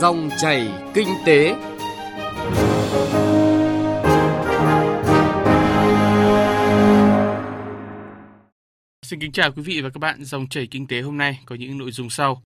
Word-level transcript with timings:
Dòng 0.00 0.30
chảy 0.38 0.68
kinh 0.94 1.08
tế. 1.26 1.54
Xin 9.02 9.20
kính 9.20 9.32
chào 9.32 9.52
quý 9.52 9.62
vị 9.62 9.80
và 9.80 9.90
các 9.90 9.98
bạn. 10.00 10.24
Dòng 10.24 10.48
chảy 10.48 10.66
kinh 10.66 10.86
tế 10.86 11.00
hôm 11.00 11.18
nay 11.18 11.40
có 11.46 11.54
những 11.54 11.78
nội 11.78 11.90
dung 11.90 12.10
sau. 12.10 12.42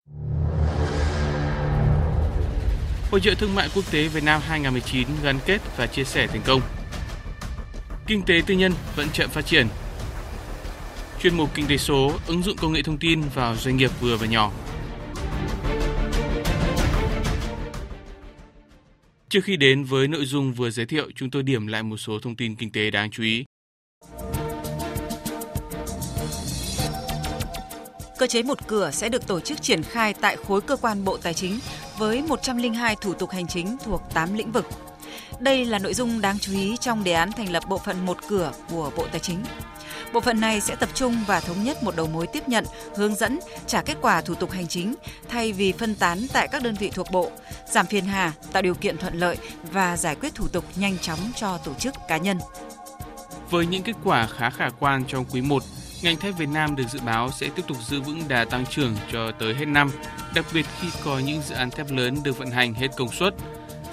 Hội 3.11 3.21
trợ 3.21 3.33
thương 3.37 3.55
mại 3.55 3.69
quốc 3.75 3.91
tế 3.91 4.07
Việt 4.07 4.23
Nam 4.23 4.41
2019 4.47 5.07
gắn 5.23 5.39
kết 5.45 5.61
và 5.77 5.87
chia 5.87 6.03
sẻ 6.03 6.27
thành 6.27 6.41
công. 6.45 6.61
Kinh 8.07 8.21
tế 8.21 8.41
tư 8.47 8.53
nhân 8.53 8.71
vẫn 8.95 9.07
chậm 9.13 9.29
phát 9.29 9.45
triển. 9.45 9.67
Chuyên 11.21 11.37
mục 11.37 11.49
Kinh 11.53 11.67
tế 11.67 11.77
số 11.77 12.11
ứng 12.27 12.43
dụng 12.43 12.57
công 12.57 12.73
nghệ 12.73 12.81
thông 12.81 12.97
tin 12.97 13.21
vào 13.33 13.55
doanh 13.55 13.77
nghiệp 13.77 13.91
vừa 14.01 14.17
và 14.17 14.27
nhỏ. 14.27 14.51
Trước 19.29 19.43
khi 19.43 19.57
đến 19.57 19.83
với 19.83 20.07
nội 20.07 20.25
dung 20.25 20.53
vừa 20.53 20.69
giới 20.69 20.85
thiệu, 20.85 21.11
chúng 21.15 21.29
tôi 21.29 21.43
điểm 21.43 21.67
lại 21.67 21.83
một 21.83 21.97
số 21.97 22.19
thông 22.19 22.35
tin 22.35 22.55
kinh 22.55 22.71
tế 22.71 22.91
đáng 22.91 23.11
chú 23.11 23.23
ý. 23.23 23.45
Cơ 28.17 28.27
chế 28.27 28.43
một 28.43 28.67
cửa 28.67 28.91
sẽ 28.91 29.09
được 29.09 29.27
tổ 29.27 29.39
chức 29.39 29.61
triển 29.61 29.83
khai 29.83 30.13
tại 30.13 30.37
khối 30.37 30.61
cơ 30.61 30.75
quan 30.75 31.05
Bộ 31.05 31.17
Tài 31.17 31.33
chính 31.33 31.59
với 31.97 32.21
102 32.21 32.95
thủ 32.95 33.13
tục 33.13 33.29
hành 33.29 33.47
chính 33.47 33.77
thuộc 33.83 34.01
8 34.13 34.33
lĩnh 34.33 34.51
vực. 34.51 34.65
Đây 35.39 35.65
là 35.65 35.79
nội 35.79 35.93
dung 35.93 36.21
đáng 36.21 36.39
chú 36.39 36.53
ý 36.53 36.75
trong 36.79 37.03
đề 37.03 37.11
án 37.11 37.31
thành 37.31 37.51
lập 37.51 37.63
bộ 37.69 37.77
phận 37.77 38.05
một 38.05 38.17
cửa 38.27 38.51
của 38.69 38.91
Bộ 38.97 39.07
Tài 39.11 39.19
chính. 39.19 39.37
Bộ 40.13 40.21
phận 40.21 40.39
này 40.39 40.61
sẽ 40.61 40.75
tập 40.75 40.89
trung 40.93 41.23
và 41.27 41.39
thống 41.39 41.63
nhất 41.63 41.83
một 41.83 41.95
đầu 41.95 42.07
mối 42.07 42.27
tiếp 42.27 42.49
nhận, 42.49 42.65
hướng 42.95 43.15
dẫn, 43.15 43.39
trả 43.67 43.81
kết 43.81 43.97
quả 44.01 44.21
thủ 44.21 44.35
tục 44.35 44.51
hành 44.51 44.67
chính 44.67 44.95
thay 45.29 45.53
vì 45.53 45.71
phân 45.71 45.95
tán 45.95 46.19
tại 46.33 46.47
các 46.47 46.63
đơn 46.63 46.75
vị 46.79 46.91
thuộc 46.93 47.07
bộ, 47.11 47.31
giảm 47.65 47.85
phiền 47.85 48.05
hà, 48.05 48.33
tạo 48.51 48.61
điều 48.61 48.75
kiện 48.75 48.97
thuận 48.97 49.13
lợi 49.13 49.37
và 49.71 49.97
giải 49.97 50.15
quyết 50.15 50.35
thủ 50.35 50.47
tục 50.47 50.65
nhanh 50.75 50.97
chóng 50.97 51.19
cho 51.35 51.57
tổ 51.57 51.73
chức 51.73 51.93
cá 52.07 52.17
nhân. 52.17 52.37
Với 53.49 53.65
những 53.65 53.83
kết 53.83 53.95
quả 54.03 54.27
khá 54.27 54.49
khả 54.49 54.69
quan 54.79 55.03
trong 55.07 55.25
quý 55.25 55.41
1, 55.41 55.63
ngành 56.03 56.17
thép 56.17 56.37
Việt 56.37 56.49
Nam 56.49 56.75
được 56.75 56.83
dự 56.91 56.99
báo 57.05 57.31
sẽ 57.31 57.49
tiếp 57.55 57.63
tục 57.67 57.77
giữ 57.87 58.01
vững 58.01 58.27
đà 58.27 58.45
tăng 58.45 58.65
trưởng 58.65 58.95
cho 59.11 59.31
tới 59.39 59.53
hết 59.53 59.65
năm, 59.65 59.91
đặc 60.35 60.45
biệt 60.53 60.65
khi 60.79 60.87
có 61.05 61.19
những 61.19 61.41
dự 61.41 61.55
án 61.55 61.69
thép 61.69 61.91
lớn 61.91 62.17
được 62.23 62.37
vận 62.37 62.51
hành 62.51 62.73
hết 62.73 62.87
công 62.97 63.11
suất. 63.11 63.33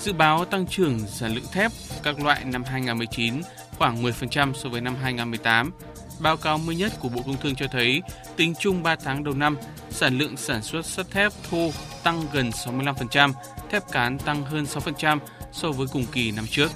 Dự 0.00 0.12
báo 0.12 0.44
tăng 0.44 0.67
trưởng 0.67 0.98
sản 1.08 1.34
lượng 1.34 1.46
thép 1.52 1.72
các 2.02 2.20
loại 2.20 2.44
năm 2.44 2.64
2019 2.64 3.42
khoảng 3.78 4.02
10% 4.02 4.52
so 4.55 4.69
với 4.69 4.80
năm 4.80 4.96
2018. 5.02 5.70
Báo 6.19 6.37
cáo 6.37 6.59
mới 6.59 6.77
nhất 6.77 6.93
của 7.01 7.09
Bộ 7.09 7.23
Công 7.27 7.37
Thương 7.37 7.55
cho 7.55 7.67
thấy, 7.73 8.03
tính 8.37 8.55
chung 8.61 8.83
3 8.83 8.97
tháng 8.97 9.25
đầu 9.25 9.34
năm, 9.34 9.57
sản 9.91 10.19
lượng 10.19 10.37
sản 10.37 10.62
xuất 10.62 10.87
sắt 10.87 11.11
thép 11.11 11.33
thô 11.51 11.70
tăng 12.03 12.23
gần 12.33 12.51
65%, 12.51 13.33
thép 13.70 13.91
cán 13.93 14.19
tăng 14.19 14.45
hơn 14.45 14.65
6% 14.65 15.19
so 15.53 15.70
với 15.70 15.87
cùng 15.92 16.07
kỳ 16.12 16.31
năm 16.31 16.47
trước. 16.51 16.70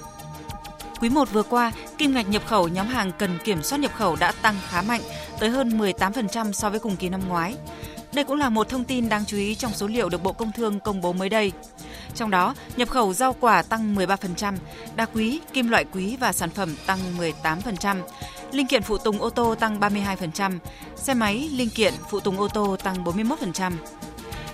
Quý 1.01 1.09
1 1.09 1.31
vừa 1.31 1.43
qua, 1.43 1.71
kim 1.97 2.13
ngạch 2.13 2.29
nhập 2.29 2.47
khẩu 2.47 2.67
nhóm 2.67 2.87
hàng 2.87 3.11
cần 3.19 3.37
kiểm 3.43 3.63
soát 3.63 3.79
nhập 3.79 3.91
khẩu 3.95 4.15
đã 4.15 4.31
tăng 4.31 4.55
khá 4.69 4.81
mạnh, 4.81 5.01
tới 5.39 5.49
hơn 5.49 5.77
18% 5.79 6.51
so 6.51 6.69
với 6.69 6.79
cùng 6.79 6.95
kỳ 6.95 7.09
năm 7.09 7.21
ngoái. 7.27 7.55
Đây 8.13 8.23
cũng 8.23 8.37
là 8.37 8.49
một 8.49 8.69
thông 8.69 8.83
tin 8.83 9.09
đáng 9.09 9.25
chú 9.25 9.37
ý 9.37 9.55
trong 9.55 9.73
số 9.73 9.87
liệu 9.87 10.09
được 10.09 10.23
Bộ 10.23 10.33
Công 10.33 10.51
Thương 10.51 10.79
công 10.79 11.01
bố 11.01 11.13
mới 11.13 11.29
đây. 11.29 11.51
Trong 12.15 12.29
đó, 12.29 12.55
nhập 12.75 12.89
khẩu 12.89 13.13
rau 13.13 13.33
quả 13.33 13.61
tăng 13.61 13.95
13%, 13.95 14.53
đá 14.95 15.05
quý, 15.05 15.39
kim 15.53 15.69
loại 15.69 15.85
quý 15.91 16.17
và 16.19 16.33
sản 16.33 16.49
phẩm 16.49 16.75
tăng 16.85 16.99
18%, 17.43 18.01
linh 18.51 18.67
kiện 18.67 18.83
phụ 18.83 18.97
tùng 18.97 19.21
ô 19.21 19.29
tô 19.29 19.55
tăng 19.55 19.79
32%, 19.79 20.57
xe 20.95 21.13
máy, 21.13 21.49
linh 21.53 21.69
kiện 21.69 21.93
phụ 22.09 22.19
tùng 22.19 22.39
ô 22.39 22.47
tô 22.47 22.75
tăng 22.83 23.03
41%. 23.03 23.71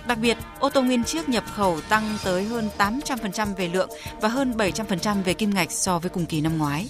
Đặc 0.06 0.18
biệt, 0.18 0.36
ô 0.58 0.68
tô 0.68 0.82
nguyên 0.82 1.04
chiếc 1.04 1.28
nhập 1.28 1.44
khẩu 1.54 1.80
tăng 1.88 2.18
tới 2.24 2.44
hơn 2.44 2.68
800% 2.78 3.54
về 3.54 3.68
lượng 3.68 3.90
và 4.20 4.28
hơn 4.28 4.52
700% 4.56 5.22
về 5.22 5.34
kim 5.34 5.54
ngạch 5.54 5.72
so 5.72 5.98
với 5.98 6.10
cùng 6.10 6.26
kỳ 6.26 6.40
năm 6.40 6.58
ngoái. 6.58 6.88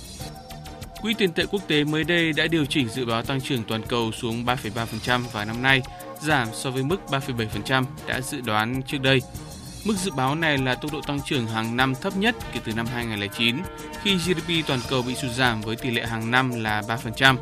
Quỹ 1.03 1.15
tiền 1.15 1.33
tệ 1.33 1.47
quốc 1.47 1.62
tế 1.69 1.84
mới 1.84 2.05
đây 2.05 2.33
đã 2.33 2.47
điều 2.47 2.67
chỉnh 2.67 2.89
dự 2.89 3.06
báo 3.06 3.23
tăng 3.23 3.41
trưởng 3.41 3.62
toàn 3.65 3.83
cầu 3.88 4.12
xuống 4.12 4.44
3,3% 4.44 5.21
vào 5.33 5.44
năm 5.44 5.62
nay, 5.62 5.83
giảm 6.21 6.49
so 6.53 6.71
với 6.71 6.83
mức 6.83 6.97
3,7% 7.09 7.84
đã 8.06 8.21
dự 8.21 8.41
đoán 8.41 8.83
trước 8.83 8.99
đây. 9.03 9.21
Mức 9.87 9.95
dự 9.97 10.11
báo 10.11 10.35
này 10.35 10.59
là 10.59 10.75
tốc 10.75 10.93
độ 10.93 11.01
tăng 11.01 11.21
trưởng 11.25 11.47
hàng 11.47 11.77
năm 11.77 11.95
thấp 11.95 12.17
nhất 12.17 12.37
kể 12.53 12.61
từ 12.65 12.73
năm 12.73 12.87
2009, 12.87 13.57
khi 14.03 14.17
GDP 14.17 14.67
toàn 14.67 14.81
cầu 14.89 15.03
bị 15.03 15.15
sụt 15.15 15.31
giảm 15.31 15.61
với 15.61 15.77
tỷ 15.77 15.91
lệ 15.91 16.07
hàng 16.07 16.31
năm 16.31 16.51
là 16.63 16.83
3%. 16.83 17.37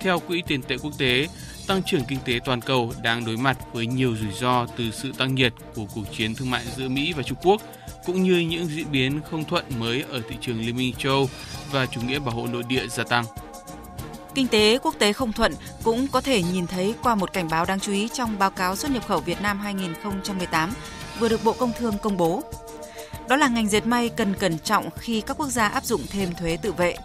Theo 0.00 0.18
Quỹ 0.18 0.42
tiền 0.46 0.62
tệ 0.62 0.76
quốc 0.78 0.92
tế, 0.98 1.28
tăng 1.66 1.82
trưởng 1.82 2.04
kinh 2.04 2.18
tế 2.24 2.38
toàn 2.44 2.60
cầu 2.60 2.92
đang 3.02 3.24
đối 3.24 3.36
mặt 3.36 3.58
với 3.72 3.86
nhiều 3.86 4.16
rủi 4.16 4.32
ro 4.32 4.66
từ 4.76 4.90
sự 4.90 5.12
tăng 5.18 5.34
nhiệt 5.34 5.52
của 5.74 5.84
cuộc 5.94 6.04
chiến 6.16 6.34
thương 6.34 6.50
mại 6.50 6.64
giữa 6.76 6.88
Mỹ 6.88 7.12
và 7.16 7.22
Trung 7.22 7.38
Quốc, 7.42 7.62
cũng 8.06 8.22
như 8.22 8.38
những 8.38 8.66
diễn 8.66 8.92
biến 8.92 9.20
không 9.30 9.44
thuận 9.44 9.64
mới 9.78 10.04
ở 10.10 10.22
thị 10.28 10.36
trường 10.40 10.60
Liên 10.60 10.76
minh 10.76 10.94
châu 10.98 11.28
và 11.70 11.86
chủ 11.86 12.00
nghĩa 12.00 12.18
bảo 12.18 12.34
hộ 12.34 12.46
nội 12.46 12.62
địa 12.68 12.86
gia 12.88 13.04
tăng. 13.04 13.24
Kinh 14.34 14.48
tế 14.48 14.78
quốc 14.82 14.94
tế 14.98 15.12
không 15.12 15.32
thuận 15.32 15.54
cũng 15.82 16.08
có 16.08 16.20
thể 16.20 16.42
nhìn 16.42 16.66
thấy 16.66 16.94
qua 17.02 17.14
một 17.14 17.32
cảnh 17.32 17.48
báo 17.50 17.64
đáng 17.64 17.80
chú 17.80 17.92
ý 17.92 18.08
trong 18.12 18.38
báo 18.38 18.50
cáo 18.50 18.76
xuất 18.76 18.90
nhập 18.90 19.06
khẩu 19.08 19.20
Việt 19.20 19.42
Nam 19.42 19.58
2018 19.58 20.72
vừa 21.18 21.28
được 21.28 21.44
Bộ 21.44 21.52
Công 21.52 21.72
Thương 21.78 21.98
công 22.02 22.16
bố. 22.16 22.42
Đó 23.28 23.36
là 23.36 23.48
ngành 23.48 23.68
dệt 23.68 23.86
may 23.86 24.08
cần 24.08 24.34
cẩn 24.34 24.58
trọng 24.58 24.90
khi 24.96 25.20
các 25.20 25.36
quốc 25.38 25.48
gia 25.48 25.68
áp 25.68 25.84
dụng 25.84 26.02
thêm 26.10 26.34
thuế 26.34 26.56
tự 26.56 26.72
vệ. 26.72 26.96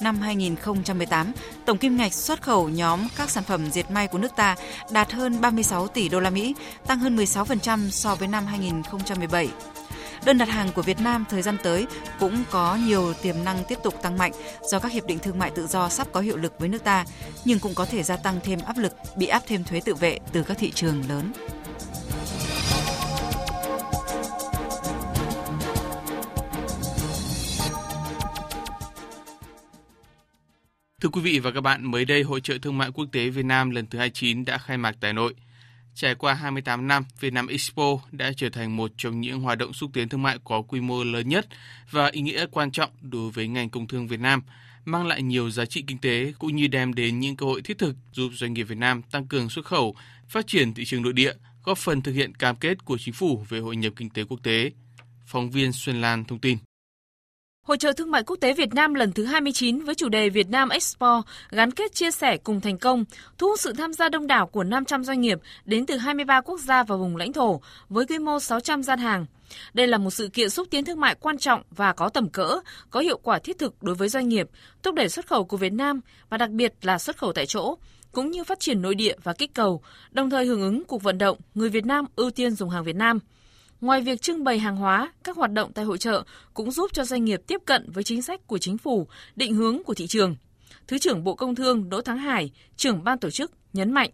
Năm 0.00 0.20
2018, 0.20 1.32
tổng 1.64 1.78
kim 1.78 1.96
ngạch 1.96 2.12
xuất 2.12 2.42
khẩu 2.42 2.68
nhóm 2.68 3.08
các 3.16 3.30
sản 3.30 3.44
phẩm 3.44 3.70
dệt 3.70 3.90
may 3.90 4.08
của 4.08 4.18
nước 4.18 4.36
ta 4.36 4.56
đạt 4.90 5.12
hơn 5.12 5.40
36 5.40 5.88
tỷ 5.88 6.08
đô 6.08 6.20
la 6.20 6.30
Mỹ, 6.30 6.54
tăng 6.86 6.98
hơn 6.98 7.16
16% 7.16 7.90
so 7.90 8.14
với 8.14 8.28
năm 8.28 8.46
2017. 8.46 9.48
Đơn 10.24 10.38
đặt 10.38 10.48
hàng 10.48 10.72
của 10.74 10.82
Việt 10.82 11.00
Nam 11.00 11.24
thời 11.30 11.42
gian 11.42 11.56
tới 11.62 11.86
cũng 12.18 12.44
có 12.50 12.78
nhiều 12.86 13.14
tiềm 13.22 13.44
năng 13.44 13.64
tiếp 13.68 13.78
tục 13.82 14.02
tăng 14.02 14.18
mạnh 14.18 14.32
do 14.70 14.78
các 14.78 14.92
hiệp 14.92 15.06
định 15.06 15.18
thương 15.18 15.38
mại 15.38 15.50
tự 15.50 15.66
do 15.66 15.88
sắp 15.88 16.08
có 16.12 16.20
hiệu 16.20 16.36
lực 16.36 16.58
với 16.58 16.68
nước 16.68 16.84
ta, 16.84 17.04
nhưng 17.44 17.58
cũng 17.58 17.74
có 17.74 17.84
thể 17.84 18.02
gia 18.02 18.16
tăng 18.16 18.40
thêm 18.44 18.58
áp 18.66 18.78
lực 18.78 18.92
bị 19.16 19.26
áp 19.26 19.42
thêm 19.46 19.64
thuế 19.64 19.80
tự 19.80 19.94
vệ 19.94 20.18
từ 20.32 20.42
các 20.42 20.58
thị 20.58 20.70
trường 20.70 21.02
lớn. 21.08 21.32
Thưa 31.04 31.10
quý 31.10 31.20
vị 31.20 31.38
và 31.38 31.50
các 31.50 31.60
bạn, 31.60 31.90
mới 31.90 32.04
đây 32.04 32.22
Hội 32.22 32.40
trợ 32.40 32.58
Thương 32.62 32.78
mại 32.78 32.90
Quốc 32.90 33.06
tế 33.12 33.28
Việt 33.28 33.44
Nam 33.44 33.70
lần 33.70 33.86
thứ 33.86 33.98
29 33.98 34.44
đã 34.44 34.58
khai 34.58 34.78
mạc 34.78 34.96
tại 35.00 35.12
Nội. 35.12 35.34
Trải 35.94 36.14
qua 36.14 36.34
28 36.34 36.88
năm, 36.88 37.04
Việt 37.20 37.32
Nam 37.32 37.46
Expo 37.46 37.98
đã 38.12 38.32
trở 38.36 38.48
thành 38.48 38.76
một 38.76 38.90
trong 38.96 39.20
những 39.20 39.40
hoạt 39.40 39.58
động 39.58 39.72
xúc 39.72 39.90
tiến 39.92 40.08
thương 40.08 40.22
mại 40.22 40.38
có 40.44 40.62
quy 40.62 40.80
mô 40.80 41.04
lớn 41.04 41.28
nhất 41.28 41.46
và 41.90 42.06
ý 42.06 42.20
nghĩa 42.20 42.46
quan 42.50 42.70
trọng 42.70 42.90
đối 43.00 43.30
với 43.30 43.48
ngành 43.48 43.70
công 43.70 43.86
thương 43.86 44.06
Việt 44.06 44.20
Nam, 44.20 44.42
mang 44.84 45.06
lại 45.06 45.22
nhiều 45.22 45.50
giá 45.50 45.64
trị 45.64 45.84
kinh 45.86 45.98
tế 45.98 46.32
cũng 46.38 46.56
như 46.56 46.66
đem 46.66 46.94
đến 46.94 47.20
những 47.20 47.36
cơ 47.36 47.46
hội 47.46 47.62
thiết 47.62 47.78
thực 47.78 47.96
giúp 48.12 48.30
doanh 48.34 48.52
nghiệp 48.52 48.62
Việt 48.62 48.78
Nam 48.78 49.02
tăng 49.02 49.26
cường 49.26 49.50
xuất 49.50 49.64
khẩu, 49.64 49.96
phát 50.28 50.46
triển 50.46 50.74
thị 50.74 50.84
trường 50.84 51.02
nội 51.02 51.12
địa, 51.12 51.32
góp 51.64 51.78
phần 51.78 52.02
thực 52.02 52.12
hiện 52.12 52.34
cam 52.34 52.56
kết 52.56 52.84
của 52.84 52.98
chính 52.98 53.14
phủ 53.14 53.44
về 53.48 53.58
hội 53.58 53.76
nhập 53.76 53.92
kinh 53.96 54.10
tế 54.10 54.24
quốc 54.24 54.40
tế. 54.42 54.70
Phóng 55.26 55.50
viên 55.50 55.72
Xuân 55.72 56.00
Lan 56.00 56.24
thông 56.24 56.38
tin. 56.38 56.58
Hội 57.64 57.76
trợ 57.76 57.92
thương 57.92 58.10
mại 58.10 58.22
quốc 58.22 58.36
tế 58.40 58.52
Việt 58.52 58.74
Nam 58.74 58.94
lần 58.94 59.12
thứ 59.12 59.24
29 59.24 59.80
với 59.80 59.94
chủ 59.94 60.08
đề 60.08 60.28
Việt 60.28 60.50
Nam 60.50 60.68
Expo 60.68 61.22
gắn 61.50 61.70
kết 61.70 61.94
chia 61.94 62.10
sẻ 62.10 62.36
cùng 62.36 62.60
thành 62.60 62.78
công, 62.78 63.04
thu 63.38 63.46
hút 63.46 63.60
sự 63.60 63.72
tham 63.72 63.92
gia 63.92 64.08
đông 64.08 64.26
đảo 64.26 64.46
của 64.46 64.64
500 64.64 65.04
doanh 65.04 65.20
nghiệp 65.20 65.38
đến 65.64 65.86
từ 65.86 65.96
23 65.96 66.40
quốc 66.40 66.60
gia 66.60 66.82
và 66.82 66.96
vùng 66.96 67.16
lãnh 67.16 67.32
thổ 67.32 67.60
với 67.88 68.06
quy 68.06 68.18
mô 68.18 68.40
600 68.40 68.82
gian 68.82 68.98
hàng. 68.98 69.26
Đây 69.74 69.86
là 69.86 69.98
một 69.98 70.10
sự 70.10 70.28
kiện 70.28 70.50
xúc 70.50 70.68
tiến 70.70 70.84
thương 70.84 71.00
mại 71.00 71.14
quan 71.14 71.38
trọng 71.38 71.62
và 71.70 71.92
có 71.92 72.08
tầm 72.08 72.28
cỡ, 72.28 72.60
có 72.90 73.00
hiệu 73.00 73.18
quả 73.22 73.38
thiết 73.38 73.58
thực 73.58 73.82
đối 73.82 73.94
với 73.94 74.08
doanh 74.08 74.28
nghiệp, 74.28 74.48
thúc 74.82 74.94
đẩy 74.94 75.08
xuất 75.08 75.26
khẩu 75.26 75.44
của 75.44 75.56
Việt 75.56 75.72
Nam 75.72 76.00
và 76.28 76.36
đặc 76.36 76.50
biệt 76.50 76.74
là 76.82 76.98
xuất 76.98 77.16
khẩu 77.16 77.32
tại 77.32 77.46
chỗ, 77.46 77.74
cũng 78.12 78.30
như 78.30 78.44
phát 78.44 78.60
triển 78.60 78.82
nội 78.82 78.94
địa 78.94 79.14
và 79.22 79.32
kích 79.32 79.54
cầu, 79.54 79.82
đồng 80.10 80.30
thời 80.30 80.46
hưởng 80.46 80.62
ứng 80.62 80.84
cuộc 80.84 81.02
vận 81.02 81.18
động 81.18 81.38
người 81.54 81.68
Việt 81.68 81.86
Nam 81.86 82.04
ưu 82.16 82.30
tiên 82.30 82.54
dùng 82.54 82.70
hàng 82.70 82.84
Việt 82.84 82.96
Nam– 82.96 83.18
Ngoài 83.80 84.00
việc 84.00 84.22
trưng 84.22 84.44
bày 84.44 84.58
hàng 84.58 84.76
hóa, 84.76 85.12
các 85.24 85.36
hoạt 85.36 85.52
động 85.52 85.72
tại 85.72 85.84
hội 85.84 85.98
trợ 85.98 86.22
cũng 86.54 86.70
giúp 86.70 86.90
cho 86.92 87.04
doanh 87.04 87.24
nghiệp 87.24 87.42
tiếp 87.46 87.62
cận 87.64 87.90
với 87.92 88.04
chính 88.04 88.22
sách 88.22 88.46
của 88.46 88.58
chính 88.58 88.78
phủ, 88.78 89.06
định 89.36 89.54
hướng 89.54 89.82
của 89.82 89.94
thị 89.94 90.06
trường. 90.06 90.36
Thứ 90.88 90.98
trưởng 90.98 91.24
Bộ 91.24 91.34
Công 91.34 91.54
Thương 91.54 91.90
Đỗ 91.90 92.00
Thắng 92.00 92.18
Hải, 92.18 92.50
trưởng 92.76 93.04
ban 93.04 93.18
tổ 93.18 93.30
chức 93.30 93.52
nhấn 93.72 93.92
mạnh. 93.92 94.10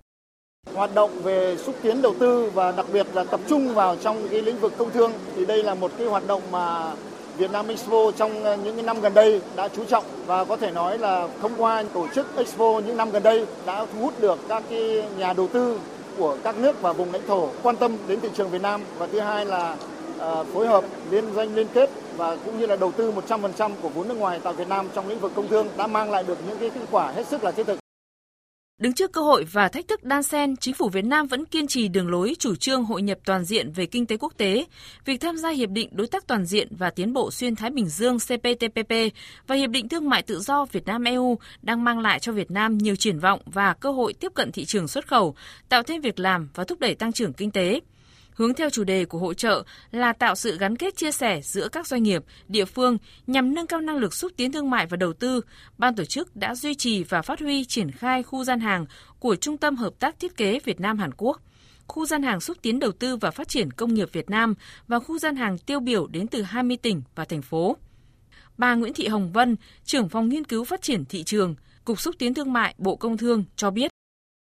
Hoạt 0.74 0.94
động 0.94 1.22
về 1.22 1.56
xúc 1.56 1.76
tiến 1.82 2.02
đầu 2.02 2.14
tư 2.18 2.50
và 2.54 2.72
đặc 2.72 2.86
biệt 2.92 3.06
là 3.14 3.24
tập 3.24 3.40
trung 3.48 3.74
vào 3.74 3.96
trong 3.96 4.28
cái 4.28 4.42
lĩnh 4.42 4.60
vực 4.60 4.72
công 4.76 4.90
thương 4.90 5.12
thì 5.36 5.46
đây 5.46 5.62
là 5.62 5.74
một 5.74 5.92
cái 5.98 6.06
hoạt 6.06 6.26
động 6.26 6.42
mà 6.50 6.94
Việt 7.36 7.50
Nam 7.50 7.68
Expo 7.68 8.10
trong 8.16 8.44
ờ, 8.44 8.56
những 8.56 8.86
năm 8.86 9.00
gần 9.00 9.14
đây 9.14 9.40
đã 9.56 9.68
chú 9.68 9.84
trọng 9.84 10.04
và 10.26 10.44
có 10.44 10.56
thể 10.56 10.70
nói 10.70 10.98
là 10.98 11.28
thông 11.42 11.52
qua 11.56 11.84
tổ 11.94 12.06
chức 12.14 12.36
Expo 12.36 12.80
những 12.86 12.96
năm 12.96 13.10
gần 13.10 13.22
đây 13.22 13.46
đã 13.66 13.86
thu 13.92 14.00
hút 14.00 14.20
được 14.20 14.38
các 14.48 14.62
cái 14.70 15.04
nhà 15.18 15.32
đầu 15.32 15.48
tư 15.48 15.80
của 16.18 16.36
các 16.44 16.58
nước 16.58 16.82
và 16.82 16.92
vùng 16.92 17.12
lãnh 17.12 17.26
thổ 17.26 17.48
quan 17.62 17.76
tâm 17.76 17.96
đến 18.08 18.20
thị 18.20 18.28
trường 18.34 18.50
Việt 18.50 18.62
Nam 18.62 18.80
và 18.98 19.06
thứ 19.06 19.20
hai 19.20 19.46
là 19.46 19.76
ờ, 20.18 20.44
phối 20.44 20.66
hợp 20.66 20.84
liên 21.10 21.24
doanh 21.34 21.54
liên 21.54 21.66
kết 21.74 21.90
và 22.16 22.36
cũng 22.44 22.60
như 22.60 22.66
là 22.66 22.76
đầu 22.76 22.92
tư 22.92 23.12
100% 23.28 23.70
của 23.82 23.88
vốn 23.88 24.08
nước 24.08 24.16
ngoài 24.16 24.40
tại 24.42 24.52
Việt 24.52 24.68
Nam 24.68 24.88
trong 24.94 25.08
lĩnh 25.08 25.20
vực 25.20 25.32
công 25.34 25.48
thương 25.48 25.68
đã 25.76 25.86
mang 25.86 26.10
lại 26.10 26.22
được 26.22 26.38
những 26.48 26.58
cái 26.58 26.70
kết 26.70 26.80
quả 26.90 27.12
hết 27.12 27.26
sức 27.26 27.44
là 27.44 27.50
thiết 27.50 27.66
thực. 27.66 27.79
Đứng 28.80 28.92
trước 28.92 29.12
cơ 29.12 29.20
hội 29.20 29.44
và 29.44 29.68
thách 29.68 29.88
thức 29.88 30.04
đan 30.04 30.22
xen, 30.22 30.56
chính 30.56 30.74
phủ 30.74 30.88
Việt 30.88 31.04
Nam 31.04 31.26
vẫn 31.26 31.44
kiên 31.44 31.66
trì 31.66 31.88
đường 31.88 32.10
lối 32.10 32.34
chủ 32.38 32.54
trương 32.56 32.84
hội 32.84 33.02
nhập 33.02 33.18
toàn 33.24 33.44
diện 33.44 33.72
về 33.72 33.86
kinh 33.86 34.06
tế 34.06 34.16
quốc 34.16 34.32
tế. 34.36 34.64
Việc 35.04 35.20
tham 35.20 35.36
gia 35.36 35.50
hiệp 35.50 35.70
định 35.70 35.88
đối 35.92 36.06
tác 36.06 36.26
toàn 36.26 36.44
diện 36.44 36.68
và 36.70 36.90
tiến 36.90 37.12
bộ 37.12 37.30
xuyên 37.30 37.56
Thái 37.56 37.70
Bình 37.70 37.88
Dương 37.88 38.18
CPTPP 38.18 38.92
và 39.46 39.56
hiệp 39.56 39.70
định 39.70 39.88
thương 39.88 40.08
mại 40.08 40.22
tự 40.22 40.40
do 40.40 40.64
Việt 40.72 40.86
Nam 40.86 41.04
EU 41.04 41.38
đang 41.62 41.84
mang 41.84 41.98
lại 41.98 42.18
cho 42.18 42.32
Việt 42.32 42.50
Nam 42.50 42.78
nhiều 42.78 42.96
triển 42.96 43.18
vọng 43.18 43.40
và 43.44 43.74
cơ 43.74 43.92
hội 43.92 44.12
tiếp 44.12 44.32
cận 44.34 44.52
thị 44.52 44.64
trường 44.64 44.88
xuất 44.88 45.06
khẩu, 45.06 45.34
tạo 45.68 45.82
thêm 45.82 46.00
việc 46.00 46.18
làm 46.18 46.48
và 46.54 46.64
thúc 46.64 46.80
đẩy 46.80 46.94
tăng 46.94 47.12
trưởng 47.12 47.32
kinh 47.32 47.50
tế. 47.50 47.80
Hướng 48.40 48.54
theo 48.54 48.70
chủ 48.70 48.84
đề 48.84 49.04
của 49.04 49.18
hội 49.18 49.34
trợ 49.34 49.64
là 49.90 50.12
tạo 50.12 50.34
sự 50.34 50.58
gắn 50.58 50.76
kết 50.76 50.96
chia 50.96 51.12
sẻ 51.12 51.40
giữa 51.42 51.68
các 51.68 51.86
doanh 51.86 52.02
nghiệp, 52.02 52.24
địa 52.48 52.64
phương 52.64 52.98
nhằm 53.26 53.54
nâng 53.54 53.66
cao 53.66 53.80
năng 53.80 53.96
lực 53.96 54.14
xúc 54.14 54.32
tiến 54.36 54.52
thương 54.52 54.70
mại 54.70 54.86
và 54.86 54.96
đầu 54.96 55.12
tư. 55.12 55.40
Ban 55.78 55.96
tổ 55.96 56.04
chức 56.04 56.36
đã 56.36 56.54
duy 56.54 56.74
trì 56.74 57.04
và 57.04 57.22
phát 57.22 57.40
huy 57.40 57.64
triển 57.64 57.90
khai 57.90 58.22
khu 58.22 58.44
gian 58.44 58.60
hàng 58.60 58.86
của 59.18 59.36
Trung 59.36 59.56
tâm 59.56 59.76
Hợp 59.76 59.92
tác 59.98 60.20
Thiết 60.20 60.36
kế 60.36 60.58
Việt 60.64 60.80
Nam 60.80 60.98
Hàn 60.98 61.10
Quốc 61.16 61.40
khu 61.86 62.06
gian 62.06 62.22
hàng 62.22 62.40
xúc 62.40 62.56
tiến 62.62 62.78
đầu 62.78 62.92
tư 62.92 63.16
và 63.16 63.30
phát 63.30 63.48
triển 63.48 63.70
công 63.70 63.94
nghiệp 63.94 64.08
Việt 64.12 64.30
Nam 64.30 64.54
và 64.88 64.98
khu 64.98 65.18
gian 65.18 65.36
hàng 65.36 65.58
tiêu 65.58 65.80
biểu 65.80 66.06
đến 66.06 66.26
từ 66.26 66.42
20 66.42 66.76
tỉnh 66.76 67.02
và 67.14 67.24
thành 67.24 67.42
phố. 67.42 67.76
Bà 68.58 68.74
Nguyễn 68.74 68.94
Thị 68.94 69.08
Hồng 69.08 69.32
Vân, 69.32 69.56
trưởng 69.84 70.08
phòng 70.08 70.28
nghiên 70.28 70.44
cứu 70.44 70.64
phát 70.64 70.82
triển 70.82 71.04
thị 71.04 71.22
trường, 71.22 71.54
Cục 71.84 72.00
xúc 72.00 72.14
tiến 72.18 72.34
thương 72.34 72.52
mại 72.52 72.74
Bộ 72.78 72.96
Công 72.96 73.16
Thương 73.16 73.44
cho 73.56 73.70
biết. 73.70 73.90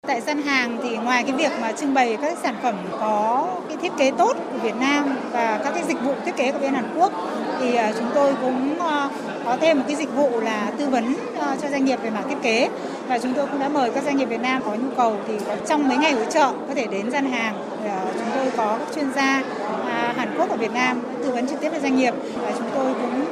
Tại 0.08 0.22
gian 0.22 0.42
hàng 0.42 0.78
thì 0.84 0.98
ngoài 0.98 1.24
cái 1.24 1.32
việc 1.32 1.52
mà 1.62 1.72
trưng 1.72 1.94
bày 1.94 2.18
các 2.22 2.38
sản 2.44 2.56
phẩm 2.64 2.76
có 3.00 3.48
cái 3.68 3.78
thiết 3.78 3.92
kế 3.98 4.12
tốt 4.12 4.38
của 4.52 4.58
Việt 4.58 4.76
Nam 4.80 5.16
và 5.32 5.62
các 5.64 5.72
cái 5.74 5.84
dịch 5.88 6.02
vụ 6.04 6.14
thiết 6.26 6.36
kế 6.36 6.52
của 6.52 6.60
bên 6.60 6.74
Hàn 6.74 6.86
Quốc, 6.98 7.12
thì 7.60 7.76
à, 7.76 7.92
chúng 7.98 8.08
tôi 8.14 8.34
cũng 8.42 8.80
ờ, 8.80 9.10
có 9.46 9.58
thêm 9.62 9.78
một 9.78 9.84
cái 9.88 9.96
dịch 9.96 10.16
vụ 10.16 10.40
là 10.40 10.72
tư 10.78 10.90
vấn 10.90 11.16
ờ, 11.40 11.56
cho 11.62 11.70
doanh 11.70 11.86
nghiệp 11.86 12.00
về 12.04 12.10
mảng 12.10 12.30
thiết 12.30 12.36
kế. 12.42 12.70
Và 13.08 13.20
chúng 13.20 13.34
tôi 13.34 13.48
cũng 13.48 13.60
đã 13.60 13.70
mời 13.70 13.92
các 13.92 14.04
doanh 14.04 14.18
nghiệp 14.18 14.26
Việt 14.26 14.42
Nam 14.42 14.62
có 14.66 14.72
nhu 14.72 14.90
cầu 14.98 15.16
thì 15.28 15.34
trong 15.68 15.88
mấy 15.88 15.98
ngày 15.98 16.14
hỗ 16.14 16.26
trợ 16.26 16.52
có 16.68 16.74
thể 16.76 16.88
đến 16.88 17.12
gian 17.12 17.32
hàng. 17.32 17.56
Ờ, 17.86 18.12
chúng 18.14 18.28
tôi 18.36 18.52
có 18.58 18.78
các 18.80 18.96
chuyên 18.96 19.14
gia 19.14 19.44
à, 19.88 20.14
Hàn 20.18 20.36
Quốc 20.38 20.50
ở 20.50 20.58
Việt 20.58 20.72
Nam 20.74 21.02
tư 21.24 21.32
vấn 21.32 21.48
trực 21.48 21.62
tiếp 21.62 21.70
với 21.70 21.80
doanh 21.80 21.96
nghiệp. 21.96 22.14
Và 22.42 22.52
chúng 22.58 22.70
tôi 22.76 22.94
cũng 22.94 23.26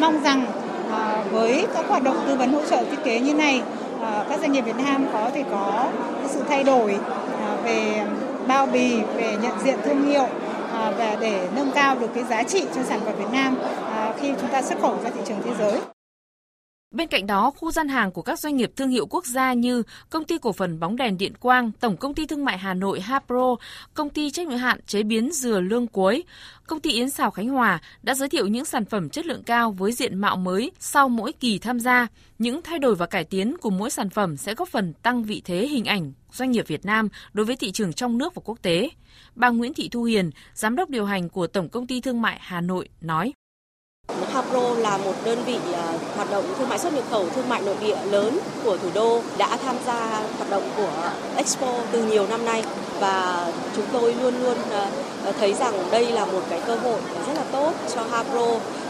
mong 0.00 0.22
rằng 0.22 0.46
với 1.30 1.66
các 1.74 1.88
hoạt 1.88 2.02
động 2.02 2.16
tư 2.26 2.34
vấn 2.34 2.52
hỗ 2.52 2.60
trợ 2.70 2.76
thiết 2.76 3.04
kế 3.04 3.20
như 3.20 3.34
này 3.34 3.62
Ờ, 4.00 4.26
các 4.28 4.40
doanh 4.40 4.52
nghiệp 4.52 4.60
Việt 4.60 4.76
Nam 4.76 5.06
có 5.12 5.30
thể 5.34 5.44
có 5.50 5.88
sự 6.26 6.42
thay 6.48 6.64
đổi 6.64 6.98
ờ, 7.40 7.56
về 7.64 8.04
bao 8.46 8.66
bì, 8.66 9.00
về 9.16 9.36
nhận 9.42 9.52
diện 9.64 9.78
thương 9.84 10.02
hiệu 10.08 10.26
ờ, 10.72 10.94
và 10.98 11.16
để 11.20 11.48
nâng 11.56 11.70
cao 11.74 11.96
được 12.00 12.08
cái 12.14 12.24
giá 12.24 12.42
trị 12.42 12.66
cho 12.74 12.82
sản 12.82 13.00
phẩm 13.04 13.14
Việt 13.18 13.32
Nam 13.32 13.56
khi 14.20 14.32
chúng 14.40 14.50
ta 14.50 14.62
xuất 14.62 14.80
khẩu 14.80 14.96
ra 15.04 15.10
thị 15.10 15.20
trường 15.24 15.42
thế 15.44 15.50
giới. 15.58 15.97
Bên 16.90 17.08
cạnh 17.08 17.26
đó, 17.26 17.50
khu 17.50 17.70
gian 17.70 17.88
hàng 17.88 18.12
của 18.12 18.22
các 18.22 18.38
doanh 18.38 18.56
nghiệp 18.56 18.72
thương 18.76 18.88
hiệu 18.88 19.06
quốc 19.06 19.26
gia 19.26 19.52
như 19.52 19.82
Công 20.10 20.24
ty 20.24 20.38
cổ 20.38 20.52
phần 20.52 20.80
bóng 20.80 20.96
đèn 20.96 21.18
Điện 21.18 21.32
Quang, 21.40 21.72
Tổng 21.80 21.96
công 21.96 22.14
ty 22.14 22.26
thương 22.26 22.44
mại 22.44 22.58
Hà 22.58 22.74
Nội 22.74 23.00
Hapro, 23.00 23.56
Công 23.94 24.10
ty 24.10 24.30
trách 24.30 24.46
nhiệm 24.46 24.58
hạn 24.58 24.80
chế 24.86 25.02
biến 25.02 25.32
dừa 25.32 25.60
Lương 25.60 25.86
Cuối, 25.86 26.24
Công 26.66 26.80
ty 26.80 26.90
Yến 26.90 27.10
Xào 27.10 27.30
Khánh 27.30 27.48
Hòa 27.48 27.80
đã 28.02 28.14
giới 28.14 28.28
thiệu 28.28 28.46
những 28.46 28.64
sản 28.64 28.84
phẩm 28.84 29.10
chất 29.10 29.26
lượng 29.26 29.42
cao 29.42 29.72
với 29.72 29.92
diện 29.92 30.18
mạo 30.18 30.36
mới 30.36 30.70
sau 30.78 31.08
mỗi 31.08 31.32
kỳ 31.32 31.58
tham 31.58 31.80
gia. 31.80 32.06
Những 32.38 32.62
thay 32.62 32.78
đổi 32.78 32.94
và 32.94 33.06
cải 33.06 33.24
tiến 33.24 33.56
của 33.60 33.70
mỗi 33.70 33.90
sản 33.90 34.10
phẩm 34.10 34.36
sẽ 34.36 34.54
góp 34.54 34.68
phần 34.68 34.92
tăng 34.92 35.22
vị 35.22 35.42
thế 35.44 35.68
hình 35.68 35.84
ảnh 35.84 36.12
doanh 36.32 36.50
nghiệp 36.50 36.66
Việt 36.68 36.84
Nam 36.84 37.08
đối 37.32 37.46
với 37.46 37.56
thị 37.56 37.72
trường 37.72 37.92
trong 37.92 38.18
nước 38.18 38.34
và 38.34 38.42
quốc 38.44 38.58
tế. 38.62 38.90
Bà 39.34 39.48
Nguyễn 39.48 39.74
Thị 39.74 39.88
Thu 39.88 40.02
Hiền, 40.02 40.30
giám 40.54 40.76
đốc 40.76 40.90
điều 40.90 41.04
hành 41.04 41.28
của 41.28 41.46
Tổng 41.46 41.68
công 41.68 41.86
ty 41.86 42.00
thương 42.00 42.22
mại 42.22 42.38
Hà 42.40 42.60
Nội 42.60 42.88
nói: 43.00 43.32
Hapro 44.38 44.74
là 44.78 44.96
một 44.96 45.12
đơn 45.24 45.38
vị 45.46 45.58
à, 45.74 45.92
hoạt 46.16 46.30
động 46.30 46.44
thương 46.58 46.68
mại 46.68 46.78
xuất 46.78 46.94
nhập 46.94 47.04
khẩu, 47.10 47.26
thương 47.34 47.48
mại 47.48 47.62
nội 47.62 47.76
địa 47.80 47.96
lớn 48.10 48.38
của 48.64 48.76
thủ 48.76 48.88
đô, 48.94 49.20
đã 49.38 49.56
tham 49.64 49.76
gia 49.86 50.22
hoạt 50.36 50.50
động 50.50 50.62
của 50.76 51.10
Expo 51.36 51.74
từ 51.92 52.04
nhiều 52.04 52.26
năm 52.26 52.44
nay 52.44 52.64
và 53.00 53.46
chúng 53.76 53.84
tôi 53.92 54.14
luôn 54.14 54.34
luôn 54.42 54.56
à, 54.72 54.90
à, 55.24 55.32
thấy 55.40 55.54
rằng 55.54 55.74
đây 55.90 56.12
là 56.12 56.24
một 56.24 56.40
cái 56.50 56.60
cơ 56.66 56.76
hội 56.76 57.00
rất 57.26 57.32
là 57.34 57.44
tốt 57.52 57.72
cho 57.94 58.02
Hapro 58.10 58.46